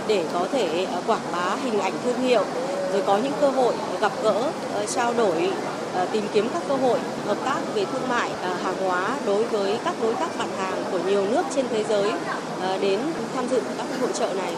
để 0.07 0.25
có 0.33 0.47
thể 0.53 0.87
quảng 1.07 1.33
bá 1.33 1.57
hình 1.65 1.81
ảnh 1.81 1.93
thương 2.05 2.21
hiệu, 2.21 2.45
rồi 2.93 3.03
có 3.07 3.17
những 3.17 3.33
cơ 3.41 3.49
hội 3.49 3.75
gặp 4.01 4.13
gỡ 4.23 4.51
trao 4.95 5.15
đổi 5.15 5.53
tìm 6.13 6.25
kiếm 6.33 6.49
các 6.55 6.63
cơ 6.69 6.75
hội 6.75 6.99
hợp 7.27 7.37
tác 7.45 7.59
về 7.75 7.85
thương 7.85 8.09
mại 8.09 8.31
hàng 8.63 8.77
hóa 8.87 9.17
đối 9.27 9.45
với 9.45 9.79
các 9.85 9.95
đối 10.03 10.15
tác 10.15 10.39
bạn 10.39 10.49
hàng 10.59 10.85
của 10.93 10.99
nhiều 11.07 11.25
nước 11.31 11.43
trên 11.55 11.65
thế 11.71 11.85
giới 11.89 12.13
đến 12.81 13.01
tham 13.37 13.49
dự 13.51 13.61
các 13.79 13.87
hội 14.01 14.11
trợ 14.15 14.27
này. 14.35 14.53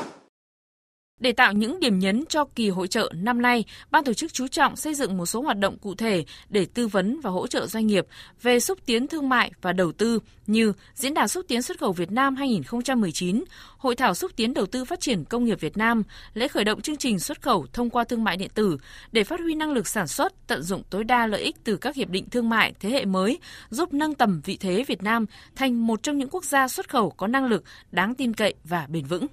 Để 1.20 1.32
tạo 1.32 1.52
những 1.52 1.80
điểm 1.80 1.98
nhấn 1.98 2.24
cho 2.28 2.44
kỳ 2.44 2.68
hội 2.68 2.88
trợ 2.88 3.12
năm 3.14 3.42
nay, 3.42 3.64
ban 3.90 4.04
tổ 4.04 4.12
chức 4.12 4.32
chú 4.32 4.48
trọng 4.48 4.76
xây 4.76 4.94
dựng 4.94 5.16
một 5.16 5.26
số 5.26 5.42
hoạt 5.42 5.58
động 5.58 5.78
cụ 5.78 5.94
thể 5.94 6.24
để 6.48 6.66
tư 6.74 6.86
vấn 6.86 7.20
và 7.20 7.30
hỗ 7.30 7.46
trợ 7.46 7.66
doanh 7.66 7.86
nghiệp 7.86 8.06
về 8.42 8.60
xúc 8.60 8.78
tiến 8.86 9.06
thương 9.06 9.28
mại 9.28 9.52
và 9.62 9.72
đầu 9.72 9.92
tư 9.92 10.18
như 10.46 10.72
Diễn 10.94 11.14
đàn 11.14 11.28
xúc 11.28 11.44
tiến 11.48 11.62
xuất 11.62 11.78
khẩu 11.78 11.92
Việt 11.92 12.10
Nam 12.10 12.36
2019, 12.36 13.44
Hội 13.76 13.96
thảo 13.96 14.14
xúc 14.14 14.30
tiến 14.36 14.54
đầu 14.54 14.66
tư 14.66 14.84
phát 14.84 15.00
triển 15.00 15.24
công 15.24 15.44
nghiệp 15.44 15.60
Việt 15.60 15.76
Nam, 15.76 16.02
lễ 16.34 16.48
khởi 16.48 16.64
động 16.64 16.80
chương 16.80 16.96
trình 16.96 17.18
xuất 17.18 17.42
khẩu 17.42 17.66
thông 17.72 17.90
qua 17.90 18.04
thương 18.04 18.24
mại 18.24 18.36
điện 18.36 18.50
tử 18.54 18.76
để 19.12 19.24
phát 19.24 19.40
huy 19.40 19.54
năng 19.54 19.72
lực 19.72 19.88
sản 19.88 20.06
xuất, 20.06 20.46
tận 20.46 20.62
dụng 20.62 20.82
tối 20.90 21.04
đa 21.04 21.26
lợi 21.26 21.42
ích 21.42 21.56
từ 21.64 21.76
các 21.76 21.96
hiệp 21.96 22.08
định 22.08 22.30
thương 22.30 22.48
mại 22.48 22.74
thế 22.80 22.90
hệ 22.90 23.04
mới, 23.04 23.38
giúp 23.70 23.94
nâng 23.94 24.14
tầm 24.14 24.40
vị 24.44 24.56
thế 24.60 24.84
Việt 24.86 25.02
Nam 25.02 25.26
thành 25.56 25.86
một 25.86 26.02
trong 26.02 26.18
những 26.18 26.28
quốc 26.30 26.44
gia 26.44 26.68
xuất 26.68 26.88
khẩu 26.88 27.10
có 27.10 27.26
năng 27.26 27.46
lực, 27.46 27.64
đáng 27.90 28.14
tin 28.14 28.34
cậy 28.34 28.54
và 28.64 28.86
bền 28.88 29.04
vững. 29.04 29.26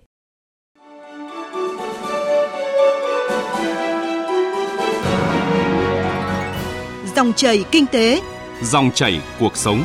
Dòng 7.17 7.33
chảy 7.33 7.63
kinh 7.71 7.85
tế, 7.91 8.21
dòng 8.61 8.91
chảy 8.91 9.21
cuộc 9.39 9.57
sống. 9.57 9.83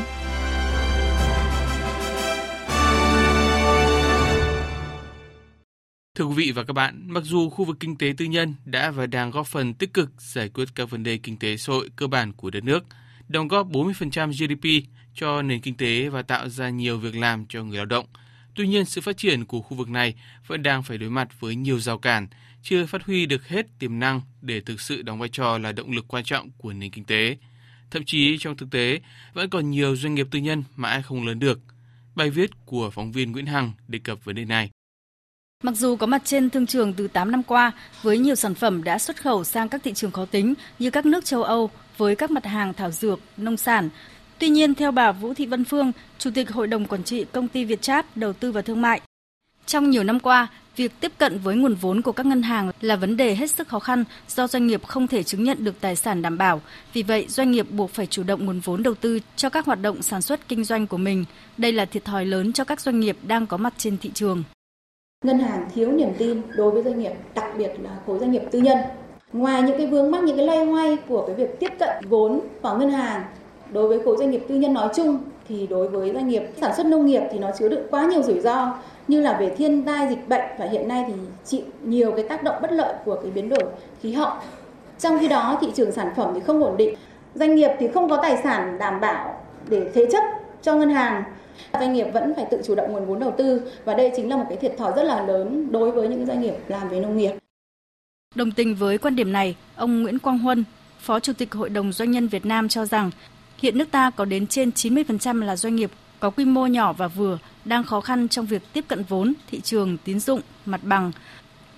Thưa 6.14 6.25
quý 6.25 6.34
vị 6.37 6.52
và 6.55 6.64
các 6.64 6.73
bạn, 6.73 7.05
mặc 7.06 7.23
dù 7.25 7.50
khu 7.50 7.64
vực 7.64 7.76
kinh 7.81 7.99
tế 7.99 8.14
tư 8.17 8.25
nhân 8.25 8.55
đã 8.64 8.90
và 8.90 9.06
đang 9.06 9.31
góp 9.31 9.46
phần 9.46 9.75
tích 9.75 9.94
cực 9.94 10.11
giải 10.19 10.49
quyết 10.49 10.69
các 10.75 10.90
vấn 10.90 11.02
đề 11.02 11.19
kinh 11.23 11.38
tế 11.38 11.56
xã 11.56 11.73
hội 11.73 11.88
cơ 11.96 12.06
bản 12.06 12.32
của 12.32 12.50
đất 12.50 12.64
nước, 12.64 12.84
đóng 13.29 13.49
góp 13.49 13.67
40% 13.67 14.32
GDP 14.32 14.88
cho 15.14 15.43
nền 15.43 15.61
kinh 15.61 15.76
tế 15.76 16.08
và 16.08 16.23
tạo 16.23 16.49
ra 16.49 16.70
nhiều 16.70 16.99
việc 16.99 17.17
làm 17.17 17.46
cho 17.46 17.64
người 17.64 17.76
lao 17.76 17.87
động. 17.87 18.06
Tuy 18.55 18.69
nhiên, 18.69 18.85
sự 18.85 19.00
phát 19.00 19.17
triển 19.17 19.44
của 19.44 19.61
khu 19.61 19.76
vực 19.76 19.88
này 19.88 20.14
vẫn 20.46 20.62
đang 20.62 20.82
phải 20.82 20.99
đối 20.99 21.11
mặt 21.11 21.40
với 21.40 21.56
nhiều 21.56 21.81
rào 21.81 21.99
cản, 21.99 22.28
chưa 22.62 22.87
phát 22.87 23.05
huy 23.05 23.26
được 23.26 23.49
hết 23.49 23.67
tiềm 23.79 23.99
năng 23.99 24.20
để 24.41 24.61
thực 24.61 24.81
sự 24.81 25.03
đóng 25.03 25.19
vai 25.19 25.29
trò 25.32 25.59
là 25.59 25.73
động 25.73 25.91
lực 25.91 26.05
quan 26.09 26.25
trọng 26.25 26.50
của 26.59 26.73
nền 26.73 26.91
kinh 26.91 27.05
tế. 27.05 27.37
Thậm 27.91 28.03
chí 28.06 28.38
trong 28.38 28.56
thực 28.56 28.70
tế, 28.70 29.00
vẫn 29.35 29.50
còn 29.50 29.70
nhiều 29.70 29.97
doanh 29.97 30.14
nghiệp 30.14 30.26
tư 30.31 30.38
nhân 30.38 30.64
mãi 30.76 31.03
không 31.03 31.26
lớn 31.26 31.38
được. 31.38 31.61
Bài 32.14 32.31
viết 32.31 32.50
của 32.67 32.91
phóng 32.91 33.12
viên 33.12 33.32
Nguyễn 33.32 33.47
Hằng 33.47 33.73
đề 33.88 33.99
cập 34.04 34.25
vấn 34.25 34.37
đề 34.37 34.45
này. 34.45 34.71
Mặc 35.62 35.76
dù 35.76 35.97
có 35.97 36.07
mặt 36.07 36.23
trên 36.25 36.50
thương 36.50 36.66
trường 36.66 36.92
từ 36.92 37.09
8 37.09 37.31
năm 37.31 37.42
qua, 37.42 37.73
với 38.02 38.19
nhiều 38.19 38.35
sản 38.35 38.54
phẩm 38.54 38.85
đã 38.85 38.99
xuất 38.99 39.23
khẩu 39.23 39.45
sang 39.45 39.69
các 39.69 39.81
thị 39.85 39.92
trường 39.95 40.11
khó 40.11 40.25
tính 40.25 40.54
như 40.78 40.90
các 40.90 41.07
nước 41.07 41.25
châu 41.25 41.42
Âu 41.42 41.71
với 41.97 42.16
các 42.16 42.31
mặt 42.31 42.45
hàng 42.45 42.75
thảo 42.75 42.90
dược, 42.90 43.21
nông 43.37 43.57
sản, 43.57 43.88
Tuy 44.42 44.49
nhiên, 44.49 44.75
theo 44.75 44.92
bà 44.92 45.12
Vũ 45.12 45.35
Thị 45.35 45.47
Vân 45.47 45.64
Phương, 45.64 45.92
Chủ 46.19 46.31
tịch 46.35 46.50
Hội 46.50 46.66
đồng 46.66 46.87
Quản 46.87 47.04
trị 47.04 47.25
Công 47.33 47.49
ty 47.49 47.64
Việt 47.64 47.69
Vietchat 47.69 48.16
Đầu 48.16 48.33
tư 48.33 48.52
và 48.52 48.62
Thương 48.62 48.83
mại, 48.83 49.00
trong 49.66 49.90
nhiều 49.90 50.04
năm 50.04 50.21
qua, 50.21 50.49
việc 50.76 50.93
tiếp 51.00 51.12
cận 51.19 51.38
với 51.38 51.57
nguồn 51.57 51.75
vốn 51.75 52.02
của 52.02 52.12
các 52.12 52.26
ngân 52.26 52.43
hàng 52.43 52.71
là 52.81 52.97
vấn 52.97 53.17
đề 53.17 53.35
hết 53.35 53.50
sức 53.50 53.69
khó 53.69 53.79
khăn 53.79 54.05
do 54.29 54.47
doanh 54.47 54.67
nghiệp 54.67 54.87
không 54.87 55.07
thể 55.07 55.23
chứng 55.23 55.45
nhận 55.45 55.64
được 55.64 55.81
tài 55.81 55.97
sản 55.97 56.23
đảm 56.23 56.38
bảo. 56.38 56.61
Vì 56.93 57.02
vậy, 57.02 57.26
doanh 57.29 57.50
nghiệp 57.50 57.67
buộc 57.71 57.91
phải 57.91 58.07
chủ 58.07 58.23
động 58.23 58.47
nguồn 58.47 58.61
vốn 58.61 58.83
đầu 58.83 58.95
tư 58.95 59.19
cho 59.37 59.49
các 59.50 59.67
hoạt 59.67 59.83
động 59.83 60.02
sản 60.02 60.23
xuất 60.23 60.49
kinh 60.49 60.64
doanh 60.64 60.87
của 60.87 60.97
mình. 60.97 61.25
Đây 61.59 61.73
là 61.73 61.85
thiệt 61.85 62.05
thòi 62.05 62.25
lớn 62.25 62.52
cho 62.52 62.64
các 62.64 62.81
doanh 62.81 63.00
nghiệp 63.00 63.17
đang 63.26 63.47
có 63.47 63.57
mặt 63.57 63.75
trên 63.76 63.97
thị 63.99 64.11
trường. 64.14 64.43
Ngân 65.25 65.38
hàng 65.38 65.69
thiếu 65.75 65.93
niềm 65.93 66.09
tin 66.19 66.43
đối 66.57 66.71
với 66.71 66.83
doanh 66.83 66.99
nghiệp, 66.99 67.12
đặc 67.35 67.45
biệt 67.59 67.71
là 67.83 67.91
khối 68.07 68.19
doanh 68.19 68.33
nghiệp 68.33 68.43
tư 68.50 68.59
nhân. 68.59 68.79
Ngoài 69.33 69.62
những 69.62 69.79
cái 69.79 69.87
vướng 69.87 70.11
mắc, 70.11 70.23
những 70.23 70.37
cái 70.37 70.47
lay 70.47 70.64
hoay 70.64 70.97
của 71.09 71.26
cái 71.26 71.37
việc 71.37 71.61
tiếp 71.61 71.71
cận 71.79 72.09
vốn 72.09 72.41
vào 72.62 72.79
ngân 72.79 72.91
hàng 72.91 73.23
đối 73.73 73.88
với 73.88 74.00
khối 74.05 74.17
doanh 74.19 74.31
nghiệp 74.31 74.43
tư 74.49 74.55
nhân 74.55 74.73
nói 74.73 74.88
chung 74.97 75.19
thì 75.49 75.67
đối 75.67 75.88
với 75.88 76.12
doanh 76.14 76.29
nghiệp 76.29 76.43
sản 76.61 76.73
xuất 76.76 76.87
nông 76.87 77.07
nghiệp 77.07 77.23
thì 77.33 77.38
nó 77.38 77.50
chứa 77.59 77.69
đựng 77.69 77.87
quá 77.91 78.05
nhiều 78.05 78.23
rủi 78.23 78.41
ro 78.41 78.79
như 79.09 79.21
là 79.21 79.38
về 79.40 79.54
thiên 79.56 79.82
tai 79.82 80.09
dịch 80.09 80.28
bệnh 80.28 80.44
và 80.59 80.66
hiện 80.66 80.88
nay 80.88 81.04
thì 81.09 81.14
chịu 81.44 81.61
nhiều 81.85 82.12
cái 82.12 82.28
tác 82.28 82.42
động 82.42 82.56
bất 82.62 82.73
lợi 82.73 82.94
của 83.04 83.18
cái 83.23 83.30
biến 83.30 83.49
đổi 83.49 83.64
khí 84.02 84.12
hậu. 84.12 84.30
Trong 84.99 85.18
khi 85.18 85.28
đó 85.28 85.59
thị 85.61 85.68
trường 85.75 85.92
sản 85.92 86.12
phẩm 86.16 86.32
thì 86.35 86.40
không 86.40 86.64
ổn 86.64 86.76
định, 86.76 86.94
doanh 87.35 87.54
nghiệp 87.54 87.71
thì 87.78 87.88
không 87.88 88.09
có 88.09 88.18
tài 88.23 88.37
sản 88.42 88.78
đảm 88.78 89.00
bảo 89.00 89.40
để 89.68 89.90
thế 89.94 90.09
chấp 90.12 90.23
cho 90.62 90.75
ngân 90.75 90.90
hàng. 90.90 91.23
Doanh 91.73 91.92
nghiệp 91.92 92.06
vẫn 92.12 92.35
phải 92.37 92.47
tự 92.50 92.61
chủ 92.64 92.75
động 92.75 92.92
nguồn 92.92 93.06
vốn 93.06 93.18
đầu 93.18 93.35
tư 93.38 93.62
và 93.85 93.94
đây 93.94 94.12
chính 94.16 94.30
là 94.30 94.37
một 94.37 94.44
cái 94.49 94.59
thiệt 94.59 94.75
thòi 94.78 94.92
rất 94.97 95.02
là 95.02 95.26
lớn 95.26 95.68
đối 95.73 95.90
với 95.90 96.09
những 96.09 96.26
doanh 96.26 96.40
nghiệp 96.40 96.54
làm 96.68 96.88
về 96.88 97.00
nông 97.00 97.16
nghiệp. 97.16 97.32
Đồng 98.35 98.52
tình 98.52 98.75
với 98.75 98.99
quan 98.99 99.16
điểm 99.16 99.32
này, 99.32 99.56
ông 99.76 100.02
Nguyễn 100.02 100.18
Quang 100.18 100.38
Huân, 100.38 100.64
Phó 101.00 101.21
Chủ 101.21 101.32
tịch 101.32 101.54
Hội 101.54 101.68
đồng 101.68 101.92
Doanh 101.92 102.11
nhân 102.11 102.28
Việt 102.28 102.47
Nam 102.47 102.68
cho 102.68 102.85
rằng 102.85 103.11
Hiện 103.62 103.78
nước 103.78 103.90
ta 103.90 104.11
có 104.11 104.25
đến 104.25 104.47
trên 104.47 104.71
90% 104.71 105.44
là 105.44 105.56
doanh 105.56 105.76
nghiệp 105.76 105.90
có 106.23 106.31
quy 106.31 106.45
mô 106.45 106.67
nhỏ 106.67 106.93
và 106.93 107.09
vừa 107.09 107.38
đang 107.64 107.85
khó 107.85 108.00
khăn 108.00 108.29
trong 108.29 108.47
việc 108.47 108.62
tiếp 108.73 108.85
cận 108.88 109.05
vốn, 109.09 109.33
thị 109.50 109.61
trường, 109.61 109.97
tín 110.05 110.21
dụng, 110.21 110.41
mặt 110.67 110.81
bằng. 110.83 111.12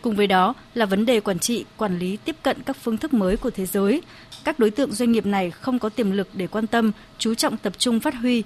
Cùng 0.02 0.16
với 0.16 0.26
đó 0.26 0.54
là 0.74 0.86
vấn 0.86 1.06
đề 1.06 1.20
quản 1.20 1.38
trị, 1.38 1.64
quản 1.76 1.98
lý 1.98 2.16
tiếp 2.16 2.36
cận 2.42 2.62
các 2.62 2.76
phương 2.82 2.96
thức 2.96 3.14
mới 3.14 3.36
của 3.36 3.50
thế 3.50 3.66
giới. 3.66 4.02
Các 4.44 4.58
đối 4.58 4.70
tượng 4.70 4.92
doanh 4.92 5.12
nghiệp 5.12 5.26
này 5.26 5.50
không 5.50 5.78
có 5.78 5.88
tiềm 5.88 6.10
lực 6.10 6.28
để 6.34 6.46
quan 6.46 6.66
tâm, 6.66 6.92
chú 7.18 7.34
trọng 7.34 7.56
tập 7.56 7.72
trung 7.78 8.00
phát 8.00 8.14
huy. 8.14 8.42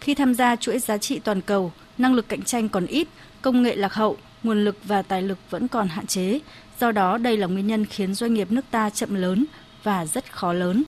Khi 0.00 0.14
tham 0.14 0.34
gia 0.34 0.56
chuỗi 0.56 0.78
giá 0.78 0.98
trị 0.98 1.18
toàn 1.18 1.40
cầu, 1.40 1.72
năng 1.98 2.14
lực 2.14 2.28
cạnh 2.28 2.42
tranh 2.42 2.68
còn 2.68 2.86
ít, 2.86 3.08
công 3.42 3.62
nghệ 3.62 3.76
lạc 3.76 3.94
hậu, 3.94 4.16
nguồn 4.42 4.64
lực 4.64 4.76
và 4.84 5.02
tài 5.02 5.22
lực 5.22 5.38
vẫn 5.50 5.68
còn 5.68 5.88
hạn 5.88 6.06
chế. 6.06 6.38
Do 6.80 6.92
đó, 6.92 7.18
đây 7.18 7.36
là 7.36 7.46
nguyên 7.46 7.66
nhân 7.66 7.84
khiến 7.86 8.14
doanh 8.14 8.34
nghiệp 8.34 8.52
nước 8.52 8.64
ta 8.70 8.90
chậm 8.90 9.14
lớn 9.14 9.44
và 9.82 10.06
rất 10.06 10.32
khó 10.32 10.52
lớn. 10.52 10.82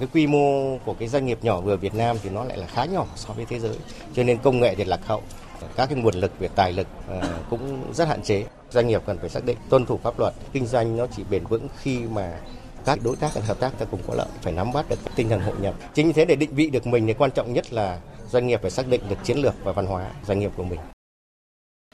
Cái 0.00 0.08
quy 0.12 0.26
mô 0.26 0.78
của 0.84 0.94
cái 0.94 1.08
doanh 1.08 1.26
nghiệp 1.26 1.38
nhỏ 1.42 1.60
vừa 1.60 1.76
Việt 1.76 1.94
Nam 1.94 2.16
thì 2.22 2.30
nó 2.30 2.44
lại 2.44 2.58
là 2.58 2.66
khá 2.66 2.84
nhỏ 2.84 3.06
so 3.16 3.34
với 3.34 3.44
thế 3.44 3.58
giới, 3.58 3.76
cho 4.14 4.22
nên 4.22 4.38
công 4.38 4.60
nghệ 4.60 4.74
thì 4.74 4.84
lạc 4.84 5.00
hậu. 5.06 5.22
Các 5.76 5.86
cái 5.86 5.98
nguồn 5.98 6.14
lực 6.14 6.38
về 6.38 6.48
tài 6.48 6.72
lực 6.72 6.86
ờ, 7.08 7.40
cũng 7.50 7.92
rất 7.94 8.08
hạn 8.08 8.22
chế. 8.22 8.44
Doanh 8.70 8.88
nghiệp 8.88 9.02
cần 9.06 9.18
phải 9.18 9.28
xác 9.28 9.44
định 9.44 9.56
tuân 9.68 9.86
thủ 9.86 9.98
pháp 10.02 10.18
luật, 10.18 10.34
kinh 10.52 10.66
doanh 10.66 10.96
nó 10.96 11.06
chỉ 11.16 11.22
bền 11.30 11.44
vững 11.46 11.68
khi 11.82 11.98
mà 11.98 12.40
các 12.84 12.98
đối 13.02 13.16
tác 13.16 13.34
hợp 13.34 13.60
tác 13.60 13.78
ta 13.78 13.86
cùng 13.90 14.00
có 14.06 14.14
lợi 14.14 14.26
phải 14.42 14.52
nắm 14.52 14.72
bắt 14.72 14.88
được 14.88 14.98
tinh 15.14 15.28
thần 15.28 15.40
hội 15.40 15.54
nhập. 15.60 15.74
Chính 15.94 16.12
thế 16.12 16.24
để 16.24 16.36
định 16.36 16.54
vị 16.54 16.70
được 16.70 16.86
mình 16.86 17.06
thì 17.06 17.14
quan 17.14 17.30
trọng 17.30 17.52
nhất 17.52 17.72
là 17.72 18.00
doanh 18.30 18.46
nghiệp 18.46 18.62
phải 18.62 18.70
xác 18.70 18.88
định 18.88 19.00
được 19.08 19.18
chiến 19.24 19.38
lược 19.38 19.54
và 19.64 19.72
văn 19.72 19.86
hóa 19.86 20.10
doanh 20.26 20.38
nghiệp 20.38 20.50
của 20.56 20.64
mình. 20.64 20.80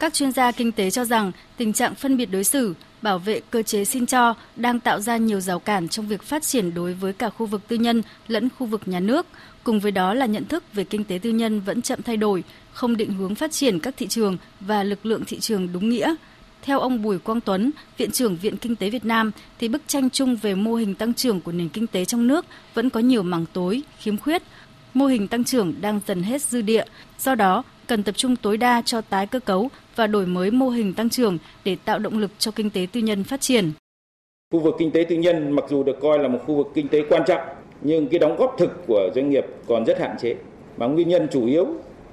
Các 0.01 0.15
chuyên 0.15 0.33
gia 0.33 0.53
kinh 0.53 0.73
tế 0.73 0.91
cho 0.91 1.05
rằng 1.05 1.33
tình 1.57 1.73
trạng 1.73 1.95
phân 1.95 2.17
biệt 2.17 2.27
đối 2.27 2.45
xử, 2.45 2.75
bảo 3.03 3.19
vệ 3.19 3.41
cơ 3.51 3.63
chế 3.63 3.85
xin 3.85 4.07
cho 4.07 4.35
đang 4.57 4.81
tạo 4.81 5.01
ra 5.01 5.17
nhiều 5.17 5.41
rào 5.41 5.59
cản 5.59 5.89
trong 5.89 6.07
việc 6.07 6.23
phát 6.23 6.43
triển 6.43 6.75
đối 6.75 6.95
với 6.95 7.13
cả 7.13 7.31
khu 7.31 7.47
vực 7.47 7.61
tư 7.69 7.77
nhân 7.77 8.03
lẫn 8.29 8.49
khu 8.59 8.67
vực 8.67 8.81
nhà 8.87 9.01
nước. 9.01 9.27
Cùng 9.65 9.81
với 9.81 9.93
đó 9.93 10.15
là 10.15 10.27
nhận 10.27 10.45
thức 10.45 10.65
về 10.73 10.85
kinh 10.85 11.05
tế 11.05 11.19
tư 11.23 11.31
nhân 11.31 11.61
vẫn 11.61 11.83
chậm 11.83 12.03
thay 12.03 12.17
đổi, 12.17 12.45
không 12.73 12.97
định 12.97 13.13
hướng 13.13 13.35
phát 13.35 13.53
triển 13.53 13.79
các 13.79 13.95
thị 13.97 14.07
trường 14.07 14.37
và 14.61 14.83
lực 14.83 15.07
lượng 15.07 15.23
thị 15.27 15.41
trường 15.41 15.73
đúng 15.73 15.89
nghĩa. 15.89 16.15
Theo 16.63 16.81
ông 16.81 17.03
Bùi 17.03 17.19
Quang 17.19 17.41
Tuấn, 17.41 17.71
Viện 17.99 18.11
trưởng 18.11 18.37
Viện 18.37 18.57
Kinh 18.57 18.77
tế 18.77 18.91
Việt 18.91 19.05
Nam, 19.05 19.31
thì 19.59 19.69
bức 19.69 19.83
tranh 19.87 20.11
chung 20.11 20.37
về 20.37 20.55
mô 20.55 20.75
hình 20.75 20.95
tăng 20.95 21.15
trưởng 21.15 21.41
của 21.41 21.53
nền 21.53 21.69
kinh 21.69 21.87
tế 21.87 22.05
trong 22.05 22.27
nước 22.27 22.47
vẫn 22.75 22.91
có 22.91 23.01
nhiều 23.01 23.23
mảng 23.23 23.47
tối, 23.53 23.83
khiếm 23.99 24.17
khuyết. 24.17 24.43
Mô 24.95 25.07
hình 25.07 25.29
tăng 25.29 25.45
trưởng 25.45 25.75
đang 25.81 26.01
dần 26.07 26.23
hết 26.23 26.43
dư 26.43 26.63
địa, 26.63 26.85
do 27.19 27.35
đó 27.35 27.63
cần 27.87 28.03
tập 28.03 28.17
trung 28.17 28.37
tối 28.37 28.57
đa 28.57 28.83
cho 28.83 29.01
tái 29.01 29.27
cơ 29.27 29.41
cấu 29.41 29.71
và 29.97 30.07
đổi 30.07 30.27
mới 30.27 30.51
mô 30.51 30.69
hình 30.69 30.95
tăng 30.95 31.11
trưởng 31.11 31.39
để 31.65 31.77
tạo 31.85 31.99
động 31.99 32.19
lực 32.19 32.31
cho 32.39 32.51
kinh 32.51 32.71
tế 32.71 32.87
tư 32.93 33.01
nhân 33.01 33.25
phát 33.25 33.41
triển. 33.41 33.73
Khu 34.53 34.61
vực 34.61 34.75
kinh 34.79 34.91
tế 34.91 35.05
tư 35.09 35.17
nhân 35.17 35.51
mặc 35.51 35.65
dù 35.71 35.83
được 35.83 36.01
coi 36.01 36.19
là 36.19 36.29
một 36.29 36.39
khu 36.47 36.55
vực 36.55 36.67
kinh 36.75 36.89
tế 36.89 37.03
quan 37.09 37.23
trọng, 37.27 37.41
nhưng 37.81 38.07
cái 38.07 38.19
đóng 38.19 38.37
góp 38.37 38.55
thực 38.59 38.87
của 38.87 39.11
doanh 39.15 39.31
nghiệp 39.31 39.47
còn 39.67 39.85
rất 39.85 40.01
hạn 40.01 40.17
chế. 40.23 40.37
Mà 40.77 40.87
nguyên 40.87 41.09
nhân 41.09 41.29
chủ 41.31 41.47
yếu 41.47 41.67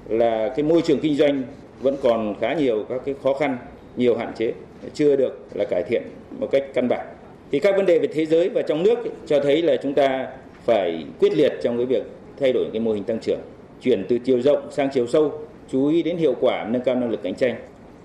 là 0.10 0.54
cái 0.56 0.64
môi 0.64 0.82
trường 0.82 1.00
kinh 1.00 1.16
doanh 1.16 1.44
vẫn 1.82 1.96
còn 2.04 2.36
khá 2.42 2.54
nhiều 2.54 2.86
các 2.90 3.02
cái 3.06 3.16
khó 3.24 3.34
khăn, 3.34 3.58
nhiều 3.96 4.18
hạn 4.18 4.34
chế, 4.38 4.54
chưa 4.94 5.16
được 5.16 5.48
là 5.54 5.66
cải 5.66 5.84
thiện 5.84 6.04
một 6.40 6.48
cách 6.52 6.64
căn 6.74 6.88
bản. 6.88 7.08
Thì 7.52 7.60
các 7.60 7.76
vấn 7.78 7.86
đề 7.86 8.00
về 8.00 8.08
thế 8.08 8.26
giới 8.26 8.50
và 8.50 8.62
trong 8.62 8.84
nước 8.84 9.00
cho 9.28 9.40
thấy 9.40 9.62
là 9.62 9.76
chúng 9.84 9.94
ta 9.94 10.28
phải 10.66 11.06
quyết 11.20 11.34
liệt 11.34 11.54
trong 11.64 11.78
cái 11.78 11.86
việc 11.86 12.04
thay 12.40 12.54
đổi 12.54 12.66
cái 12.74 12.80
mô 12.80 12.92
hình 12.92 13.04
tăng 13.04 13.20
trưởng, 13.20 13.40
chuyển 13.82 14.06
từ 14.10 14.20
chiều 14.20 14.42
rộng 14.42 14.72
sang 14.72 14.90
chiều 14.94 15.08
sâu 15.08 15.42
chú 15.72 15.88
ý 15.88 16.04
đến 16.04 16.18
hiệu 16.18 16.36
quả 16.42 16.68
nâng 16.70 16.82
cao 16.86 16.96
năng 16.96 17.10
lực 17.10 17.24
cạnh 17.24 17.36
tranh, 17.36 17.56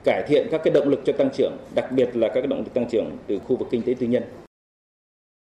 cải 0.05 0.23
thiện 0.29 0.47
các 0.51 0.61
cái 0.65 0.75
động 0.75 0.89
lực 0.89 1.01
cho 1.07 1.13
tăng 1.13 1.31
trưởng, 1.39 1.57
đặc 1.75 1.93
biệt 1.93 2.17
là 2.17 2.29
các 2.29 2.35
cái 2.35 2.47
động 2.47 2.59
lực 2.59 2.75
tăng 2.75 2.89
trưởng 2.91 3.11
từ 3.27 3.39
khu 3.39 3.57
vực 3.57 3.69
kinh 3.71 3.83
tế 3.83 3.95
tư 4.01 4.07
nhân. 4.07 4.23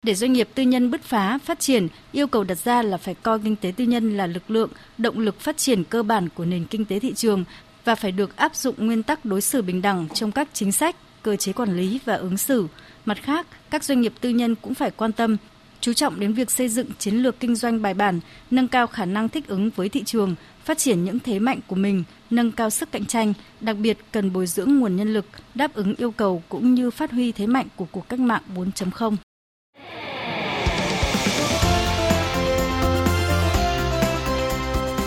Để 0.06 0.14
doanh 0.14 0.32
nghiệp 0.32 0.48
tư 0.54 0.62
nhân 0.62 0.90
bứt 0.90 1.02
phá, 1.02 1.38
phát 1.38 1.60
triển, 1.60 1.88
yêu 2.12 2.26
cầu 2.26 2.44
đặt 2.44 2.58
ra 2.58 2.82
là 2.82 2.96
phải 2.96 3.14
coi 3.14 3.38
kinh 3.38 3.56
tế 3.56 3.72
tư 3.76 3.84
nhân 3.84 4.16
là 4.16 4.26
lực 4.26 4.50
lượng, 4.50 4.70
động 4.98 5.18
lực 5.18 5.40
phát 5.40 5.56
triển 5.56 5.84
cơ 5.84 6.02
bản 6.02 6.28
của 6.34 6.44
nền 6.44 6.64
kinh 6.64 6.84
tế 6.84 6.98
thị 6.98 7.14
trường 7.14 7.44
và 7.84 7.94
phải 7.94 8.12
được 8.12 8.36
áp 8.36 8.56
dụng 8.56 8.74
nguyên 8.78 9.02
tắc 9.02 9.24
đối 9.24 9.40
xử 9.40 9.62
bình 9.62 9.82
đẳng 9.82 10.08
trong 10.14 10.32
các 10.32 10.48
chính 10.52 10.72
sách, 10.72 10.96
cơ 11.22 11.36
chế 11.36 11.52
quản 11.52 11.76
lý 11.76 11.98
và 12.04 12.14
ứng 12.14 12.36
xử. 12.36 12.66
Mặt 13.04 13.18
khác, 13.22 13.46
các 13.70 13.84
doanh 13.84 14.00
nghiệp 14.00 14.12
tư 14.20 14.30
nhân 14.30 14.54
cũng 14.54 14.74
phải 14.74 14.90
quan 14.90 15.12
tâm 15.12 15.36
chú 15.82 15.92
trọng 15.92 16.20
đến 16.20 16.32
việc 16.32 16.50
xây 16.50 16.68
dựng 16.68 16.86
chiến 16.98 17.14
lược 17.14 17.40
kinh 17.40 17.56
doanh 17.56 17.82
bài 17.82 17.94
bản, 17.94 18.20
nâng 18.50 18.68
cao 18.68 18.86
khả 18.86 19.04
năng 19.04 19.28
thích 19.28 19.46
ứng 19.46 19.70
với 19.76 19.88
thị 19.88 20.02
trường, 20.04 20.34
phát 20.64 20.78
triển 20.78 21.04
những 21.04 21.18
thế 21.18 21.38
mạnh 21.38 21.60
của 21.66 21.76
mình, 21.76 22.04
nâng 22.30 22.52
cao 22.52 22.70
sức 22.70 22.92
cạnh 22.92 23.06
tranh, 23.06 23.32
đặc 23.60 23.76
biệt 23.76 23.98
cần 24.12 24.32
bồi 24.32 24.46
dưỡng 24.46 24.78
nguồn 24.78 24.96
nhân 24.96 25.12
lực 25.14 25.26
đáp 25.54 25.74
ứng 25.74 25.94
yêu 25.94 26.10
cầu 26.10 26.42
cũng 26.48 26.74
như 26.74 26.90
phát 26.90 27.10
huy 27.10 27.32
thế 27.32 27.46
mạnh 27.46 27.66
của 27.76 27.86
cuộc 27.92 28.08
cách 28.08 28.20
mạng 28.20 28.42
4.0. 28.56 29.16